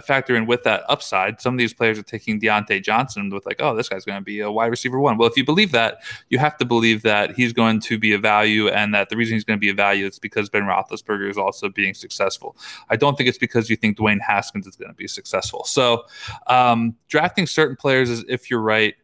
factor 0.00 0.34
in 0.34 0.46
with 0.46 0.62
that 0.62 0.84
upside. 0.88 1.40
Some 1.40 1.54
of 1.54 1.58
these 1.58 1.74
players 1.74 1.98
are 1.98 2.02
taking 2.02 2.40
Diontae 2.40 2.82
Johnson 2.82 3.30
with 3.30 3.44
like, 3.46 3.56
oh, 3.60 3.74
this 3.74 3.88
guy's 3.88 4.04
going 4.04 4.18
to 4.18 4.24
be 4.24 4.40
a 4.40 4.50
wide 4.50 4.66
receiver 4.66 4.98
one. 4.98 5.18
Well, 5.18 5.28
if 5.28 5.36
you 5.36 5.44
believe 5.44 5.72
that, 5.72 6.02
you 6.30 6.38
have 6.38 6.56
to 6.58 6.64
believe 6.64 7.02
that 7.02 7.34
he's 7.34 7.52
going 7.52 7.80
to 7.80 7.98
be 7.98 8.12
a 8.12 8.18
value, 8.18 8.68
and 8.68 8.94
that 8.94 9.08
the 9.08 9.16
reason 9.16 9.34
he's 9.34 9.44
going 9.44 9.58
to 9.58 9.60
be 9.60 9.70
a 9.70 9.74
value 9.74 10.06
is 10.06 10.18
because 10.18 10.48
Ben 10.48 10.62
Roethlisberger 10.62 11.28
is 11.28 11.38
also 11.38 11.68
being 11.68 11.94
successful. 11.94 12.56
I 12.90 12.96
don't 12.96 13.16
think 13.16 13.28
it's 13.28 13.38
because 13.38 13.68
you 13.68 13.76
think 13.76 13.98
Dwayne 13.98 14.20
Haskins 14.20 14.66
is 14.66 14.76
going 14.76 14.90
to 14.90 14.96
be 14.96 15.08
successful. 15.08 15.64
So, 15.64 16.04
um, 16.46 16.96
drafting 17.08 17.46
certain 17.46 17.76
players 17.76 18.10
is 18.10 18.24
if 18.28 18.50
you're 18.50 18.60
right. 18.60 18.94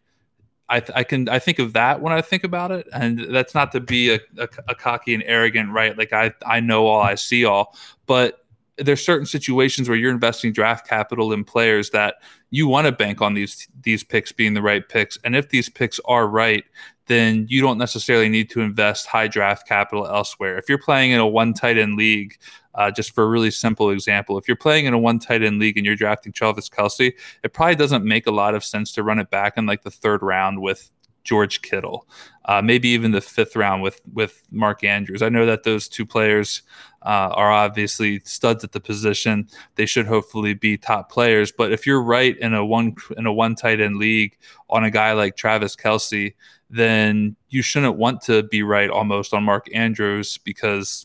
I, 0.70 0.80
th- 0.80 0.92
I, 0.94 1.02
can 1.02 1.30
I 1.30 1.38
think 1.38 1.60
of 1.60 1.72
that 1.72 2.02
when 2.02 2.12
I 2.12 2.20
think 2.20 2.44
about 2.44 2.70
it, 2.72 2.86
and 2.92 3.20
that's 3.34 3.54
not 3.54 3.72
to 3.72 3.80
be 3.80 4.10
a, 4.10 4.20
a, 4.36 4.48
a 4.68 4.74
cocky 4.74 5.14
and 5.14 5.22
arrogant, 5.24 5.70
right? 5.70 5.96
Like 5.96 6.12
I 6.12 6.34
I 6.44 6.60
know 6.60 6.86
all, 6.86 7.00
I 7.00 7.14
see 7.14 7.46
all, 7.46 7.74
but 8.04 8.44
there's 8.78 9.04
certain 9.04 9.26
situations 9.26 9.88
where 9.88 9.98
you're 9.98 10.12
investing 10.12 10.52
draft 10.52 10.86
capital 10.86 11.32
in 11.32 11.44
players 11.44 11.90
that 11.90 12.16
you 12.50 12.68
want 12.68 12.86
to 12.86 12.92
bank 12.92 13.20
on 13.20 13.34
these 13.34 13.68
these 13.82 14.04
picks 14.04 14.32
being 14.32 14.54
the 14.54 14.62
right 14.62 14.88
picks. 14.88 15.18
And 15.24 15.36
if 15.36 15.50
these 15.50 15.68
picks 15.68 16.00
are 16.04 16.26
right 16.26 16.64
then 17.06 17.46
you 17.48 17.62
don't 17.62 17.78
necessarily 17.78 18.28
need 18.28 18.50
to 18.50 18.60
invest 18.60 19.06
high 19.06 19.28
draft 19.28 19.66
capital 19.66 20.06
elsewhere. 20.06 20.58
If 20.58 20.68
you're 20.68 20.76
playing 20.78 21.10
in 21.10 21.20
a 21.20 21.26
one 21.26 21.54
tight 21.54 21.78
end 21.78 21.96
league 21.96 22.36
uh, 22.74 22.90
just 22.90 23.12
for 23.12 23.24
a 23.24 23.28
really 23.28 23.50
simple 23.50 23.90
example 23.90 24.38
if 24.38 24.46
you're 24.46 24.56
playing 24.56 24.86
in 24.86 24.94
a 24.94 24.98
one 24.98 25.18
tight 25.18 25.42
end 25.42 25.58
league 25.58 25.76
and 25.76 25.84
you're 25.84 25.96
drafting 25.96 26.32
Travis 26.32 26.68
Kelce 26.68 27.12
it 27.42 27.52
probably 27.52 27.74
doesn't 27.74 28.04
make 28.04 28.26
a 28.26 28.30
lot 28.32 28.54
of 28.54 28.64
sense 28.64 28.92
to 28.92 29.02
run 29.02 29.18
it 29.18 29.30
back 29.30 29.56
in 29.56 29.66
like 29.66 29.82
the 29.82 29.90
third 29.90 30.22
round 30.22 30.60
with 30.60 30.92
George 31.28 31.60
Kittle, 31.60 32.08
uh, 32.46 32.62
maybe 32.62 32.88
even 32.88 33.12
the 33.12 33.20
fifth 33.20 33.54
round 33.54 33.82
with 33.82 34.00
with 34.14 34.42
Mark 34.50 34.82
Andrews. 34.82 35.20
I 35.20 35.28
know 35.28 35.44
that 35.44 35.62
those 35.62 35.86
two 35.86 36.06
players 36.06 36.62
uh, 37.02 37.28
are 37.34 37.52
obviously 37.52 38.20
studs 38.20 38.64
at 38.64 38.72
the 38.72 38.80
position. 38.80 39.46
They 39.74 39.84
should 39.84 40.06
hopefully 40.06 40.54
be 40.54 40.78
top 40.78 41.12
players. 41.12 41.52
But 41.52 41.70
if 41.70 41.86
you're 41.86 42.02
right 42.02 42.34
in 42.38 42.54
a 42.54 42.64
one 42.64 42.96
in 43.18 43.26
a 43.26 43.32
one 43.32 43.56
tight 43.56 43.78
end 43.78 43.96
league 43.96 44.38
on 44.70 44.84
a 44.84 44.90
guy 44.90 45.12
like 45.12 45.36
Travis 45.36 45.76
Kelce, 45.76 46.34
then 46.70 47.36
you 47.50 47.60
shouldn't 47.60 47.98
want 47.98 48.22
to 48.22 48.44
be 48.44 48.62
right 48.62 48.88
almost 48.88 49.34
on 49.34 49.44
Mark 49.44 49.66
Andrews 49.74 50.38
because 50.38 51.04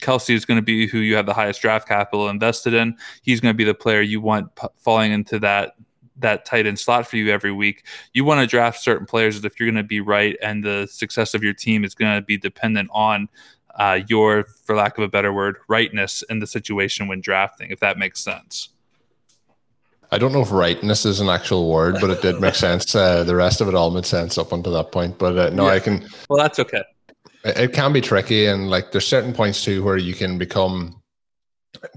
Kelce 0.00 0.32
is 0.32 0.44
going 0.44 0.58
to 0.58 0.64
be 0.64 0.86
who 0.86 0.98
you 0.98 1.16
have 1.16 1.26
the 1.26 1.34
highest 1.34 1.60
draft 1.60 1.88
capital 1.88 2.28
invested 2.28 2.72
in. 2.72 2.96
He's 3.22 3.40
going 3.40 3.52
to 3.52 3.56
be 3.56 3.64
the 3.64 3.74
player 3.74 4.00
you 4.00 4.20
want 4.20 4.54
p- 4.54 4.68
falling 4.76 5.10
into 5.10 5.40
that 5.40 5.72
that 6.18 6.44
tight 6.44 6.66
end 6.66 6.78
slot 6.78 7.06
for 7.06 7.16
you 7.16 7.30
every 7.30 7.52
week. 7.52 7.84
You 8.12 8.24
want 8.24 8.40
to 8.40 8.46
draft 8.46 8.82
certain 8.82 9.06
players 9.06 9.44
if 9.44 9.58
you're 9.58 9.66
going 9.66 9.82
to 9.82 9.86
be 9.86 10.00
right, 10.00 10.36
and 10.42 10.64
the 10.64 10.86
success 10.86 11.34
of 11.34 11.42
your 11.42 11.54
team 11.54 11.84
is 11.84 11.94
going 11.94 12.14
to 12.14 12.24
be 12.24 12.38
dependent 12.38 12.90
on 12.92 13.28
uh, 13.74 14.00
your, 14.08 14.44
for 14.64 14.74
lack 14.74 14.96
of 14.98 15.04
a 15.04 15.08
better 15.08 15.32
word, 15.32 15.58
rightness 15.68 16.22
in 16.30 16.38
the 16.38 16.46
situation 16.46 17.08
when 17.08 17.20
drafting. 17.20 17.70
If 17.70 17.80
that 17.80 17.98
makes 17.98 18.20
sense. 18.20 18.70
I 20.12 20.18
don't 20.18 20.32
know 20.32 20.40
if 20.40 20.52
rightness 20.52 21.04
is 21.04 21.20
an 21.20 21.28
actual 21.28 21.70
word, 21.70 21.96
but 22.00 22.10
it 22.10 22.22
did 22.22 22.40
make 22.40 22.54
sense. 22.54 22.94
Uh, 22.94 23.24
the 23.24 23.34
rest 23.34 23.60
of 23.60 23.68
it 23.68 23.74
all 23.74 23.90
made 23.90 24.06
sense 24.06 24.38
up 24.38 24.52
until 24.52 24.72
that 24.72 24.92
point. 24.92 25.18
But 25.18 25.36
uh, 25.36 25.50
no, 25.50 25.66
yeah. 25.66 25.72
I 25.72 25.80
can. 25.80 26.08
Well, 26.30 26.38
that's 26.38 26.58
okay. 26.60 26.82
It, 27.44 27.58
it 27.58 27.72
can 27.72 27.92
be 27.92 28.00
tricky, 28.00 28.46
and 28.46 28.70
like 28.70 28.92
there's 28.92 29.06
certain 29.06 29.32
points 29.32 29.64
too 29.64 29.82
where 29.82 29.96
you 29.96 30.14
can 30.14 30.38
become 30.38 31.02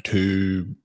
too 0.03 0.75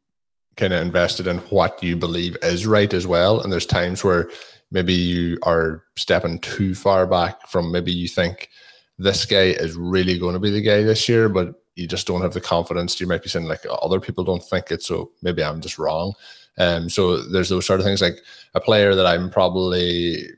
kind 0.57 0.73
of 0.73 0.83
invested 0.83 1.27
in 1.27 1.39
what 1.39 1.83
you 1.83 1.97
believe 1.97 2.37
is 2.43 2.67
right 2.67 2.93
as 2.93 3.07
well. 3.07 3.41
And 3.41 3.53
there's 3.53 3.67
times 3.67 4.05
where 4.05 4.31
maybe 4.71 4.93
you 4.93 5.39
are 5.43 5.85
stepping 5.97 6.39
too 6.41 6.75
far 6.75 7.07
back 7.07 7.49
from 7.49 7.73
maybe 7.73 7.93
you 7.93 8.09
think 8.09 8.51
this 8.99 9.25
guy 9.25 9.47
is 9.47 9.77
really 9.77 10.19
going 10.19 10.35
to 10.35 10.41
be 10.41 10.51
the 10.51 10.63
guy 10.63 10.83
this 10.83 11.09
year, 11.09 11.29
but 11.29 11.55
you 11.75 11.87
just 11.89 12.07
don't 12.07 12.23
have 12.23 12.35
the 12.35 12.41
confidence. 12.41 13.01
You 13.01 13.07
might 13.07 13.23
be 13.23 13.29
saying 13.29 13.47
like 13.47 13.65
other 13.83 14.01
people 14.01 14.25
don't 14.25 14.43
think 14.43 14.71
it, 14.71 14.83
so 14.83 15.11
maybe 15.23 15.43
I'm 15.43 15.61
just 15.61 15.79
wrong. 15.79 16.15
Um, 16.59 16.89
so 16.89 17.21
there's 17.23 17.49
those 17.49 17.67
sort 17.67 17.81
of 17.81 17.87
things 17.87 18.01
like 18.01 18.19
a 18.55 18.61
player 18.61 18.95
that 18.95 19.07
I'm 19.07 19.31
probably 19.31 20.29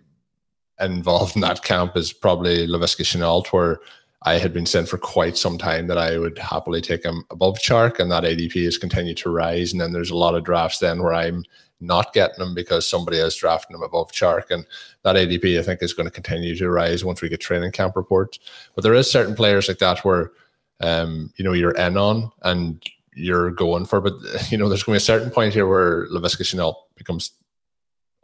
involved 0.81 1.37
in 1.37 1.43
that 1.43 1.63
camp 1.63 1.97
is 1.97 2.13
probably 2.13 2.67
Laviska 2.67 3.03
Shenault, 3.03 3.49
where 3.49 3.81
I 4.23 4.39
had 4.39 4.53
been 4.53 4.67
sent 4.67 4.89
for 4.89 4.99
quite 4.99 5.37
some 5.37 5.59
time 5.59 5.87
that 5.89 5.99
I 5.99 6.19
would 6.19 6.39
happily 6.39 6.81
take 6.81 7.05
him 7.05 7.25
above 7.31 7.59
Chark, 7.59 7.99
and 7.99 8.11
that 8.11 8.25
ADP 8.25 8.65
has 8.65 8.79
continued 8.79 9.19
to 9.19 9.31
rise. 9.31 9.73
And 9.73 9.81
then 9.81 9.93
there's 9.93 10.11
a 10.11 10.17
lot 10.17 10.35
of 10.35 10.45
drafts 10.45 10.79
then 10.79 11.03
where 11.03 11.13
I'm 11.13 11.45
not 11.81 12.15
getting 12.15 12.43
him 12.43 12.55
because 12.55 12.89
somebody 12.89 13.19
is 13.19 13.37
drafting 13.37 13.77
him 13.77 13.83
above 13.83 14.13
Chark, 14.13 14.51
and 14.51 14.67
that 15.03 15.17
ADP 15.17 15.59
I 15.59 15.63
think 15.63 15.83
is 15.83 15.93
going 15.93 16.07
to 16.07 16.13
continue 16.13 16.57
to 16.57 16.71
rise 16.71 17.05
once 17.05 17.21
we 17.21 17.29
get 17.29 17.41
training 17.41 17.73
camp 17.73 17.97
reports. 17.97 18.39
But 18.75 18.83
there 18.83 18.95
is 18.95 19.11
certain 19.11 19.35
players 19.35 19.69
like 19.69 19.79
that 19.79 20.05
where 20.05 20.33
um, 20.81 21.33
you 21.37 21.45
know 21.45 21.53
you're 21.53 21.73
in 21.73 21.97
on 21.97 22.31
and 22.43 22.83
you're 23.15 23.51
going 23.51 23.85
for, 23.85 24.01
but 24.01 24.15
you 24.51 24.57
know 24.57 24.69
there's 24.69 24.83
going 24.83 24.99
to 24.99 25.01
be 25.01 25.05
a 25.05 25.19
certain 25.19 25.31
point 25.31 25.53
here 25.53 25.67
where 25.67 26.09
Laviska 26.09 26.43
Shenault 26.43 26.77
becomes 26.97 27.33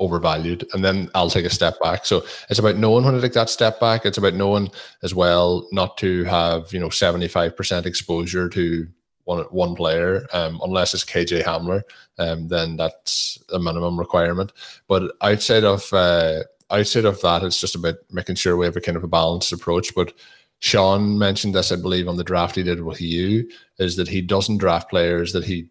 overvalued 0.01 0.67
and 0.73 0.85
then 0.85 1.09
I'll 1.15 1.31
take 1.31 1.45
a 1.45 1.51
step 1.51 1.79
back. 1.81 2.07
So 2.07 2.25
it's 2.51 2.59
about 2.59 2.77
knowing 2.77 3.05
when 3.05 3.15
to 3.15 3.21
take 3.21 3.35
that 3.35 3.51
step 3.51 3.79
back. 3.79 4.05
It's 4.05 4.19
about 4.19 4.35
knowing 4.35 4.71
as 5.03 5.15
well 5.15 5.69
not 5.73 5.97
to 5.99 6.25
have, 6.25 6.73
you 6.73 6.81
know, 6.81 6.89
75% 6.89 7.87
exposure 7.87 8.49
to 8.49 8.89
one 9.25 9.45
one 9.51 9.75
player, 9.75 10.27
um, 10.33 10.61
unless 10.65 10.95
it's 10.95 11.05
KJ 11.05 11.45
Hamler, 11.45 11.83
um, 12.19 12.49
then 12.49 12.77
that's 12.77 13.39
a 13.53 13.59
minimum 13.59 13.99
requirement. 13.99 14.53
But 14.89 15.13
outside 15.21 15.65
of 15.65 15.93
uh, 15.93 16.41
outside 16.71 17.05
of 17.05 17.21
that, 17.21 17.43
it's 17.43 17.61
just 17.61 17.75
about 17.75 17.97
making 18.11 18.37
sure 18.37 18.57
we 18.57 18.67
have 18.67 18.77
a 18.77 18.81
kind 18.81 18.97
of 18.97 19.05
a 19.05 19.09
balanced 19.09 19.53
approach. 19.53 19.95
But 19.95 20.13
Sean 20.59 21.19
mentioned 21.19 21.55
this, 21.55 21.73
I 21.73 21.77
believe, 21.77 22.09
on 22.09 22.17
the 22.17 22.25
draft 22.25 22.57
he 22.57 22.63
did 22.63 22.83
with 22.83 23.01
you, 23.01 23.49
is 23.79 23.97
that 23.97 24.09
he 24.09 24.23
doesn't 24.23 24.59
draft 24.59 24.91
players 24.91 25.33
that 25.33 25.45
he 25.45 25.69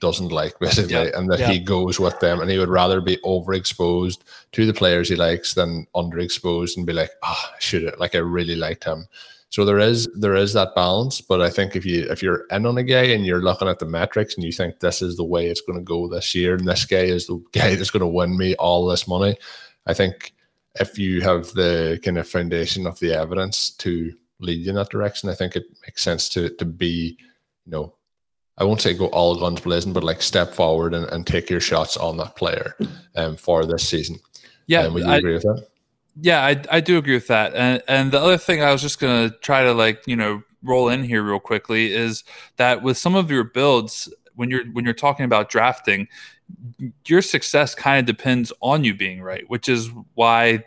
doesn't 0.00 0.30
like 0.30 0.58
basically 0.60 0.92
yeah. 0.92 1.10
and 1.14 1.30
that 1.30 1.38
yeah. 1.38 1.50
he 1.50 1.58
goes 1.58 2.00
with 2.00 2.18
them 2.20 2.40
and 2.40 2.50
he 2.50 2.58
would 2.58 2.68
rather 2.68 3.00
be 3.00 3.18
overexposed 3.18 4.18
to 4.52 4.66
the 4.66 4.72
players 4.72 5.08
he 5.08 5.16
likes 5.16 5.54
than 5.54 5.86
underexposed 5.94 6.76
and 6.76 6.86
be 6.86 6.92
like 6.92 7.10
ah 7.22 7.50
oh, 7.52 7.56
should 7.60 7.84
it 7.84 8.00
like 8.00 8.14
I 8.14 8.18
really 8.18 8.56
liked 8.56 8.84
him 8.84 9.06
so 9.50 9.64
there 9.64 9.78
is 9.78 10.08
there 10.14 10.34
is 10.34 10.52
that 10.54 10.74
balance 10.74 11.20
but 11.20 11.40
I 11.40 11.50
think 11.50 11.76
if 11.76 11.84
you 11.84 12.10
if 12.10 12.22
you're 12.22 12.46
in 12.50 12.66
on 12.66 12.78
a 12.78 12.82
guy 12.82 13.04
and 13.04 13.26
you're 13.26 13.42
looking 13.42 13.68
at 13.68 13.78
the 13.78 13.86
metrics 13.86 14.34
and 14.34 14.44
you 14.44 14.52
think 14.52 14.80
this 14.80 15.02
is 15.02 15.16
the 15.16 15.24
way 15.24 15.46
it's 15.46 15.60
going 15.60 15.78
to 15.78 15.84
go 15.84 16.08
this 16.08 16.34
year 16.34 16.54
and 16.54 16.66
this 16.66 16.84
guy 16.84 17.02
is 17.02 17.26
the 17.26 17.42
guy 17.52 17.74
that's 17.74 17.90
going 17.90 18.00
to 18.00 18.06
win 18.06 18.36
me 18.36 18.54
all 18.56 18.86
this 18.86 19.06
money 19.06 19.36
I 19.86 19.94
think 19.94 20.32
if 20.78 20.98
you 20.98 21.20
have 21.22 21.52
the 21.52 22.00
kind 22.04 22.18
of 22.18 22.28
foundation 22.28 22.86
of 22.86 22.98
the 23.00 23.12
evidence 23.12 23.70
to 23.70 24.12
lead 24.38 24.64
you 24.64 24.70
in 24.70 24.76
that 24.76 24.88
direction 24.88 25.28
I 25.28 25.34
think 25.34 25.56
it 25.56 25.64
makes 25.86 26.02
sense 26.02 26.28
to 26.30 26.48
to 26.56 26.64
be 26.64 27.18
you 27.66 27.72
know 27.72 27.94
I 28.60 28.64
won't 28.64 28.82
say 28.82 28.92
go 28.92 29.06
all 29.06 29.36
guns 29.36 29.60
blazing, 29.60 29.94
but 29.94 30.04
like 30.04 30.20
step 30.20 30.52
forward 30.52 30.92
and, 30.92 31.06
and 31.06 31.26
take 31.26 31.48
your 31.48 31.60
shots 31.60 31.96
on 31.96 32.18
that 32.18 32.36
player 32.36 32.76
um, 33.16 33.36
for 33.36 33.64
this 33.64 33.88
season. 33.88 34.20
Yeah, 34.66 34.82
um, 34.82 34.94
would 34.94 35.04
you 35.04 35.10
I, 35.10 35.16
agree 35.16 35.32
with 35.32 35.42
that? 35.42 35.66
Yeah, 36.20 36.44
I, 36.44 36.62
I 36.70 36.80
do 36.80 36.98
agree 36.98 37.14
with 37.14 37.28
that. 37.28 37.54
And 37.54 37.82
and 37.88 38.12
the 38.12 38.20
other 38.20 38.36
thing 38.36 38.62
I 38.62 38.70
was 38.70 38.82
just 38.82 39.00
gonna 39.00 39.30
try 39.40 39.64
to 39.64 39.72
like 39.72 40.06
you 40.06 40.14
know 40.14 40.42
roll 40.62 40.90
in 40.90 41.02
here 41.02 41.22
real 41.22 41.40
quickly 41.40 41.92
is 41.92 42.22
that 42.58 42.82
with 42.82 42.98
some 42.98 43.14
of 43.14 43.30
your 43.30 43.44
builds 43.44 44.12
when 44.34 44.50
you're 44.50 44.66
when 44.72 44.84
you're 44.84 44.92
talking 44.92 45.24
about 45.24 45.48
drafting, 45.48 46.06
your 47.06 47.22
success 47.22 47.74
kind 47.74 47.98
of 47.98 48.16
depends 48.16 48.52
on 48.60 48.84
you 48.84 48.94
being 48.94 49.22
right, 49.22 49.44
which 49.48 49.70
is 49.70 49.90
why 50.14 50.64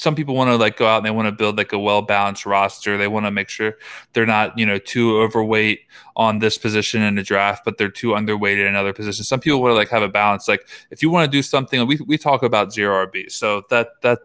some 0.00 0.14
people 0.14 0.34
want 0.34 0.48
to 0.48 0.56
like 0.56 0.78
go 0.78 0.86
out 0.86 0.96
and 0.96 1.06
they 1.06 1.10
want 1.10 1.26
to 1.26 1.32
build 1.32 1.58
like 1.58 1.72
a 1.72 1.78
well 1.78 2.00
balanced 2.00 2.46
roster. 2.46 2.96
They 2.96 3.06
want 3.06 3.26
to 3.26 3.30
make 3.30 3.50
sure 3.50 3.76
they're 4.14 4.24
not, 4.26 4.58
you 4.58 4.64
know, 4.64 4.78
too 4.78 5.20
overweight 5.20 5.80
on 6.16 6.38
this 6.38 6.56
position 6.56 7.02
in 7.02 7.16
the 7.16 7.22
draft, 7.22 7.64
but 7.64 7.76
they're 7.76 7.90
too 7.90 8.08
underweight 8.08 8.58
in 8.58 8.66
another 8.66 8.94
position. 8.94 9.24
Some 9.24 9.40
people 9.40 9.60
want 9.60 9.72
to 9.72 9.76
like 9.76 9.90
have 9.90 10.02
a 10.02 10.08
balance. 10.08 10.48
Like 10.48 10.66
if 10.90 11.02
you 11.02 11.10
want 11.10 11.30
to 11.30 11.30
do 11.30 11.42
something, 11.42 11.86
we 11.86 11.98
we 12.06 12.16
talk 12.16 12.42
about 12.42 12.72
zero 12.72 13.06
RB. 13.06 13.30
So 13.30 13.62
that 13.68 13.90
that 14.00 14.20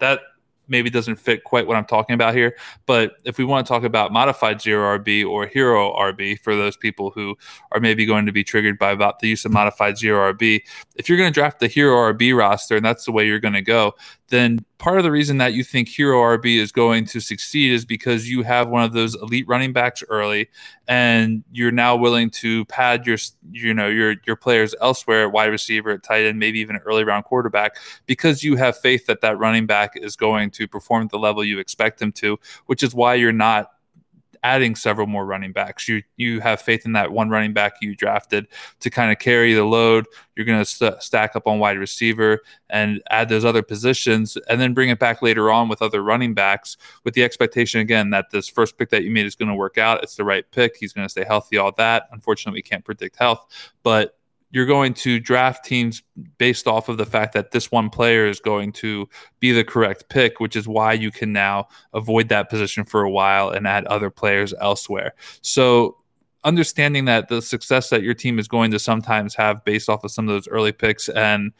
that 0.00 0.20
maybe 0.68 0.90
doesn't 0.90 1.16
fit 1.16 1.44
quite 1.44 1.66
what 1.66 1.76
I'm 1.76 1.84
talking 1.84 2.14
about 2.14 2.34
here. 2.34 2.56
But 2.86 3.16
if 3.24 3.38
we 3.38 3.44
want 3.44 3.66
to 3.66 3.72
talk 3.72 3.84
about 3.84 4.12
modified 4.12 4.60
zero 4.60 4.98
RB 4.98 5.26
or 5.26 5.46
hero 5.46 5.94
RB 5.94 6.38
for 6.40 6.56
those 6.56 6.76
people 6.76 7.10
who 7.10 7.36
are 7.72 7.80
maybe 7.80 8.06
going 8.06 8.26
to 8.26 8.32
be 8.32 8.44
triggered 8.44 8.78
by 8.78 8.90
about 8.90 9.20
the 9.20 9.28
use 9.28 9.44
of 9.44 9.52
modified 9.52 9.98
zero 9.98 10.32
RB, 10.32 10.62
if 10.96 11.08
you're 11.08 11.18
going 11.18 11.32
to 11.32 11.34
draft 11.34 11.60
the 11.60 11.68
hero 11.68 12.12
RB 12.12 12.36
roster 12.36 12.76
and 12.76 12.84
that's 12.84 13.04
the 13.04 13.12
way 13.12 13.26
you're 13.26 13.40
going 13.40 13.54
to 13.54 13.62
go, 13.62 13.94
then 14.28 14.64
part 14.78 14.98
of 14.98 15.04
the 15.04 15.10
reason 15.10 15.38
that 15.38 15.54
you 15.54 15.62
think 15.62 15.88
hero 15.88 16.20
RB 16.36 16.58
is 16.58 16.72
going 16.72 17.04
to 17.06 17.20
succeed 17.20 17.72
is 17.72 17.84
because 17.84 18.28
you 18.28 18.42
have 18.42 18.68
one 18.68 18.82
of 18.82 18.92
those 18.92 19.14
elite 19.14 19.46
running 19.46 19.72
backs 19.72 20.02
early 20.08 20.48
and 20.88 21.44
you're 21.52 21.70
now 21.70 21.96
willing 21.96 22.30
to 22.30 22.64
pad 22.66 23.06
your 23.06 23.18
you 23.50 23.72
know 23.72 23.88
your 23.88 24.16
your 24.26 24.36
players 24.36 24.74
elsewhere 24.80 25.24
at 25.24 25.32
wide 25.32 25.46
receiver 25.46 25.90
at 25.90 26.02
tight 26.02 26.24
end 26.24 26.38
maybe 26.38 26.58
even 26.58 26.76
an 26.76 26.82
early 26.84 27.04
round 27.04 27.24
quarterback 27.24 27.76
because 28.06 28.42
you 28.42 28.56
have 28.56 28.76
faith 28.78 29.06
that 29.06 29.20
that 29.20 29.38
running 29.38 29.66
back 29.66 29.92
is 29.96 30.16
going 30.16 30.50
to 30.50 30.66
perform 30.66 31.04
at 31.04 31.10
the 31.10 31.18
level 31.18 31.44
you 31.44 31.58
expect 31.58 32.00
him 32.00 32.12
to 32.12 32.38
which 32.66 32.82
is 32.82 32.94
why 32.94 33.14
you're 33.14 33.32
not 33.32 33.70
adding 34.42 34.74
several 34.74 35.06
more 35.06 35.26
running 35.26 35.52
backs. 35.52 35.88
You 35.88 36.02
you 36.16 36.40
have 36.40 36.60
faith 36.60 36.84
in 36.84 36.92
that 36.92 37.12
one 37.12 37.28
running 37.28 37.52
back 37.52 37.74
you 37.80 37.94
drafted 37.94 38.46
to 38.80 38.90
kind 38.90 39.10
of 39.10 39.18
carry 39.18 39.54
the 39.54 39.64
load. 39.64 40.06
You're 40.34 40.46
going 40.46 40.58
to 40.58 40.64
st- 40.64 41.02
stack 41.02 41.36
up 41.36 41.46
on 41.46 41.58
wide 41.58 41.78
receiver 41.78 42.40
and 42.70 43.02
add 43.10 43.28
those 43.28 43.44
other 43.44 43.62
positions, 43.62 44.36
and 44.48 44.60
then 44.60 44.74
bring 44.74 44.90
it 44.90 44.98
back 44.98 45.22
later 45.22 45.50
on 45.50 45.68
with 45.68 45.82
other 45.82 46.02
running 46.02 46.34
backs, 46.34 46.76
with 47.04 47.14
the 47.14 47.24
expectation 47.24 47.80
again 47.80 48.10
that 48.10 48.30
this 48.30 48.48
first 48.48 48.76
pick 48.76 48.90
that 48.90 49.04
you 49.04 49.10
made 49.10 49.26
is 49.26 49.34
going 49.34 49.48
to 49.48 49.54
work 49.54 49.78
out. 49.78 50.02
It's 50.02 50.16
the 50.16 50.24
right 50.24 50.44
pick. 50.50 50.76
He's 50.76 50.92
going 50.92 51.06
to 51.06 51.10
stay 51.10 51.24
healthy. 51.24 51.56
All 51.56 51.72
that. 51.72 52.08
Unfortunately, 52.12 52.58
we 52.58 52.62
can't 52.62 52.84
predict 52.84 53.16
health, 53.16 53.46
but 53.82 54.18
you're 54.50 54.66
going 54.66 54.94
to 54.94 55.18
draft 55.18 55.64
teams 55.64 56.02
based 56.38 56.66
off 56.66 56.88
of 56.88 56.98
the 56.98 57.06
fact 57.06 57.34
that 57.34 57.50
this 57.50 57.70
one 57.70 57.90
player 57.90 58.26
is 58.26 58.40
going 58.40 58.72
to 58.72 59.08
be 59.40 59.52
the 59.52 59.64
correct 59.64 60.08
pick, 60.08 60.40
which 60.40 60.56
is 60.56 60.68
why 60.68 60.92
you 60.92 61.10
can 61.10 61.32
now 61.32 61.66
avoid 61.92 62.28
that 62.28 62.48
position 62.48 62.84
for 62.84 63.02
a 63.02 63.10
while 63.10 63.50
and 63.50 63.66
add 63.66 63.84
other 63.86 64.10
players 64.10 64.54
elsewhere. 64.60 65.14
So, 65.42 65.98
understanding 66.44 67.06
that 67.06 67.28
the 67.28 67.42
success 67.42 67.90
that 67.90 68.02
your 68.02 68.14
team 68.14 68.38
is 68.38 68.46
going 68.46 68.70
to 68.70 68.78
sometimes 68.78 69.34
have 69.34 69.64
based 69.64 69.88
off 69.88 70.04
of 70.04 70.12
some 70.12 70.28
of 70.28 70.34
those 70.34 70.46
early 70.46 70.70
picks 70.70 71.08
and 71.08 71.52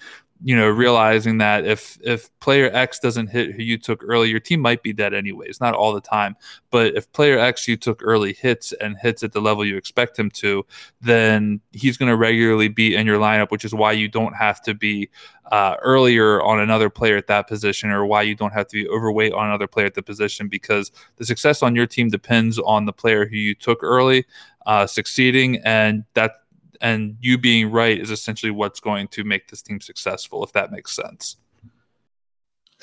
you 0.45 0.55
know, 0.55 0.69
realizing 0.69 1.39
that 1.39 1.65
if 1.65 1.99
if 2.03 2.31
player 2.41 2.71
X 2.73 2.99
doesn't 2.99 3.29
hit 3.29 3.53
who 3.53 3.63
you 3.63 3.79
took 3.79 4.05
early, 4.05 4.29
your 4.29 4.41
team 4.41 4.61
might 4.61 4.83
be 4.83 4.93
dead 4.93 5.15
anyways. 5.15 5.61
Not 5.61 5.75
all 5.75 5.95
the 5.95 6.01
time, 6.01 6.37
but 6.71 6.95
if 6.95 7.11
player 7.13 7.39
X 7.39 7.67
you 7.67 7.77
took 7.77 8.01
early 8.05 8.35
hits 8.35 8.73
and 8.75 8.97
hits 8.99 9.23
at 9.23 9.33
the 9.33 9.41
level 9.41 9.65
you 9.65 9.77
expect 9.77 10.19
him 10.19 10.31
to, 10.33 10.65
then 11.01 11.61
he's 11.73 11.97
going 11.97 12.11
to 12.11 12.17
regularly 12.17 12.69
be 12.69 12.95
in 12.95 13.07
your 13.07 13.19
lineup, 13.19 13.51
which 13.51 13.65
is 13.65 13.75
why 13.75 13.93
you 13.93 14.09
don't 14.09 14.35
have 14.35 14.61
to 14.63 14.75
be 14.75 15.09
uh, 15.53 15.77
earlier 15.83 16.43
on 16.43 16.61
another 16.61 16.91
player 16.91 17.17
at 17.17 17.29
that 17.29 17.49
position, 17.49 17.91
or 17.91 18.05
why 18.05 18.21
you 18.21 18.35
don't 18.35 18.53
have 18.53 18.69
to 18.69 18.85
be 18.85 18.89
overweight 18.89 19.33
on 19.33 19.47
another 19.47 19.67
player 19.67 19.87
at 19.87 19.95
the 19.95 20.03
position, 20.03 20.49
because 20.49 20.93
the 21.17 21.25
success 21.25 21.63
on 21.63 21.75
your 21.75 21.87
team 21.87 22.09
depends 22.09 22.59
on 22.59 22.85
the 22.85 22.93
player 22.93 23.27
who 23.27 23.37
you 23.37 23.55
took 23.55 23.83
early 23.83 24.27
uh, 24.67 24.87
succeeding, 24.87 25.57
and 25.65 26.05
that 26.15 26.43
and 26.81 27.17
you 27.21 27.39
being 27.39 27.71
right 27.71 27.99
is 27.99 28.11
essentially 28.11 28.51
what's 28.51 28.81
going 28.81 29.09
to 29.09 29.25
make 29.25 29.49
this 29.49 29.63
team 29.63 29.81
successful 29.81 30.45
if 30.45 30.53
that 30.53 30.71
makes 30.71 30.95
sense. 30.95 31.37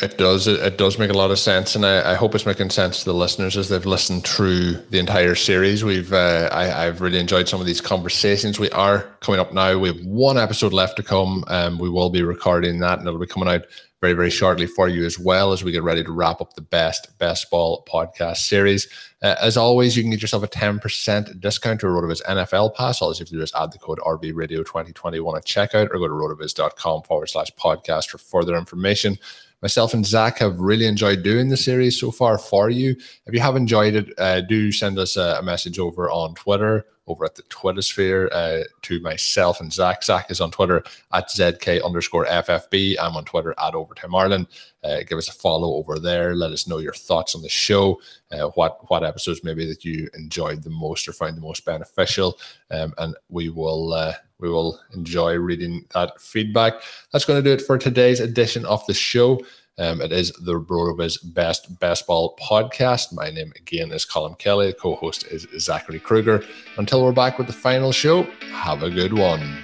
It 0.02 0.18
does 0.18 0.48
it, 0.48 0.78
does 0.80 0.98
make 0.98 1.12
a 1.12 1.18
lot 1.18 1.30
of 1.30 1.38
sense 1.38 1.76
and 1.76 1.86
I, 1.86 2.14
I, 2.14 2.16
hope 2.16 2.34
it's 2.34 2.48
making 2.48 2.72
sense 2.72 3.00
to 3.00 3.06
the 3.06 3.14
listeners 3.14 3.56
as 3.56 3.70
they've 3.70 3.86
listened 3.86 4.26
through 4.26 4.74
the 4.90 4.98
entire 4.98 5.36
series. 5.36 5.84
We've 5.84 6.12
uh, 6.12 6.50
I, 6.52 6.66
have 6.66 7.00
really 7.00 7.20
enjoyed 7.20 7.48
some 7.48 7.62
of 7.62 7.68
these 7.68 7.80
conversations. 7.80 8.60
We 8.60 8.72
are 8.72 9.02
coming 9.20 9.40
up 9.40 9.54
now. 9.54 9.78
We 9.78 9.90
have 9.90 10.04
one 10.04 10.40
episode 10.40 10.74
left 10.74 10.98
to 10.98 11.04
come 11.04 11.44
um, 11.48 11.78
we 11.78 11.92
will 11.92 12.10
be 12.10 12.24
recording 12.24 12.80
that 12.80 12.98
and 12.98 13.08
it'll 13.08 13.20
be 13.20 13.28
coming 13.28 13.50
out 13.50 13.68
very, 14.04 14.12
very 14.12 14.30
shortly 14.30 14.66
for 14.66 14.90
you 14.90 15.06
as 15.06 15.18
well 15.18 15.54
as 15.54 15.64
we 15.64 15.72
get 15.72 15.82
ready 15.82 16.04
to 16.04 16.12
wrap 16.12 16.42
up 16.42 16.56
the 16.56 16.62
best 16.62 17.18
best 17.20 17.50
ball 17.50 17.88
podcast 17.90 18.36
series. 18.36 18.86
Uh, 19.22 19.36
as 19.42 19.56
always, 19.56 19.96
you 19.96 20.04
can 20.04 20.12
get 20.12 20.22
yourself 20.22 20.44
a 20.44 20.48
10% 20.48 21.40
discount 21.40 21.80
to 21.80 21.86
Rotoviz 21.86 22.22
NFL 22.24 22.76
Pass. 22.76 23.02
All 23.02 23.14
you 23.14 23.20
have 23.20 23.30
to 23.30 23.36
do 23.36 23.42
is 23.42 23.54
add 23.58 23.72
the 23.72 23.78
code 23.78 24.00
RV 24.00 24.36
Radio 24.36 24.62
2021 24.62 25.38
at 25.38 25.46
checkout 25.46 25.88
or 25.90 26.00
go 26.00 26.10
to 26.10 26.14
rotoviz.com 26.14 27.04
forward 27.04 27.30
slash 27.30 27.50
podcast 27.52 28.10
for 28.10 28.18
further 28.18 28.58
information. 28.58 29.18
Myself 29.64 29.94
and 29.94 30.06
Zach 30.06 30.40
have 30.40 30.60
really 30.60 30.86
enjoyed 30.86 31.24
doing 31.24 31.48
the 31.48 31.56
series 31.56 31.98
so 31.98 32.12
far 32.12 32.38
for 32.38 32.70
you. 32.70 32.98
If 33.26 33.34
you 33.34 33.40
have 33.40 33.56
enjoyed 33.56 33.96
it, 33.96 34.14
uh, 34.20 34.42
do 34.42 34.74
send 34.74 35.00
us 35.00 35.16
a, 35.16 35.38
a 35.40 35.42
message 35.42 35.80
over 35.80 36.12
on 36.12 36.36
Twitter 36.36 36.86
over 37.08 37.26
at 37.26 37.36
the 37.36 37.44
Twitter 37.44 37.82
sphere 37.82 38.30
uh, 38.32 38.64
to 38.82 39.00
myself 39.02 39.60
and 39.60 39.72
Zach. 39.72 40.04
Zach 40.04 40.30
is 40.32 40.40
on 40.40 40.52
Twitter 40.52 40.84
at 41.12 41.30
ZK 41.30 41.84
underscore 41.84 42.26
FFB. 42.26 42.96
I'm 43.00 43.16
on 43.16 43.26
Twitter 43.26 43.54
at 43.58 43.76
Overtime 43.76 44.16
Ireland. 44.16 44.48
Uh, 44.84 45.00
give 45.08 45.18
us 45.18 45.30
a 45.30 45.34
follow 45.34 45.76
over 45.76 46.00
there. 46.00 46.36
Let 46.36 46.52
us 46.52 46.68
know 46.68 46.78
your 46.78 46.94
thoughts 46.94 47.36
on 47.36 47.42
the 47.42 47.50
show. 47.50 48.02
Uh, 48.32 48.50
what 48.56 48.90
what 48.90 49.04
episodes 49.04 49.44
maybe 49.44 49.66
that 49.66 49.86
you 49.86 50.10
enjoyed 50.14 50.64
the 50.64 50.70
most 50.70 51.08
or 51.08 51.14
found 51.14 51.38
the 51.38 51.42
most 51.42 51.66
beneficial, 51.66 52.38
um, 52.72 52.94
and 52.98 53.16
we 53.30 53.50
will 53.50 53.94
uh, 53.94 54.14
we 54.44 54.50
will 54.50 54.80
enjoy 54.94 55.36
reading 55.36 55.86
that 55.94 56.20
feedback. 56.20 56.74
That's 57.12 57.24
going 57.26 57.42
to 57.42 57.50
do 57.50 57.54
it 57.54 57.66
for 57.66 57.78
today's 57.78 58.20
edition 58.20 58.66
of 58.66 58.86
the 58.86 58.94
show. 58.94 59.40
Um, 59.80 60.02
it 60.02 60.12
is 60.12 60.32
the 60.34 60.60
RotoViz 60.60 61.34
Best 61.34 61.80
Best 61.80 62.06
Ball 62.06 62.38
podcast. 62.40 63.14
My 63.14 63.32
name 63.32 63.54
again 63.56 63.92
is 63.92 64.06
Colm 64.06 64.38
Kelly. 64.38 64.68
The 64.68 64.74
co-host 64.74 65.26
is 65.28 65.48
Zachary 65.58 66.00
Krueger. 66.00 66.44
Until 66.78 67.04
we're 67.04 67.14
back 67.14 67.40
with 67.40 67.48
the 67.48 67.54
final 67.54 67.92
show, 67.92 68.24
have 68.52 68.84
a 68.84 68.92
good 68.92 69.18
one. 69.18 69.64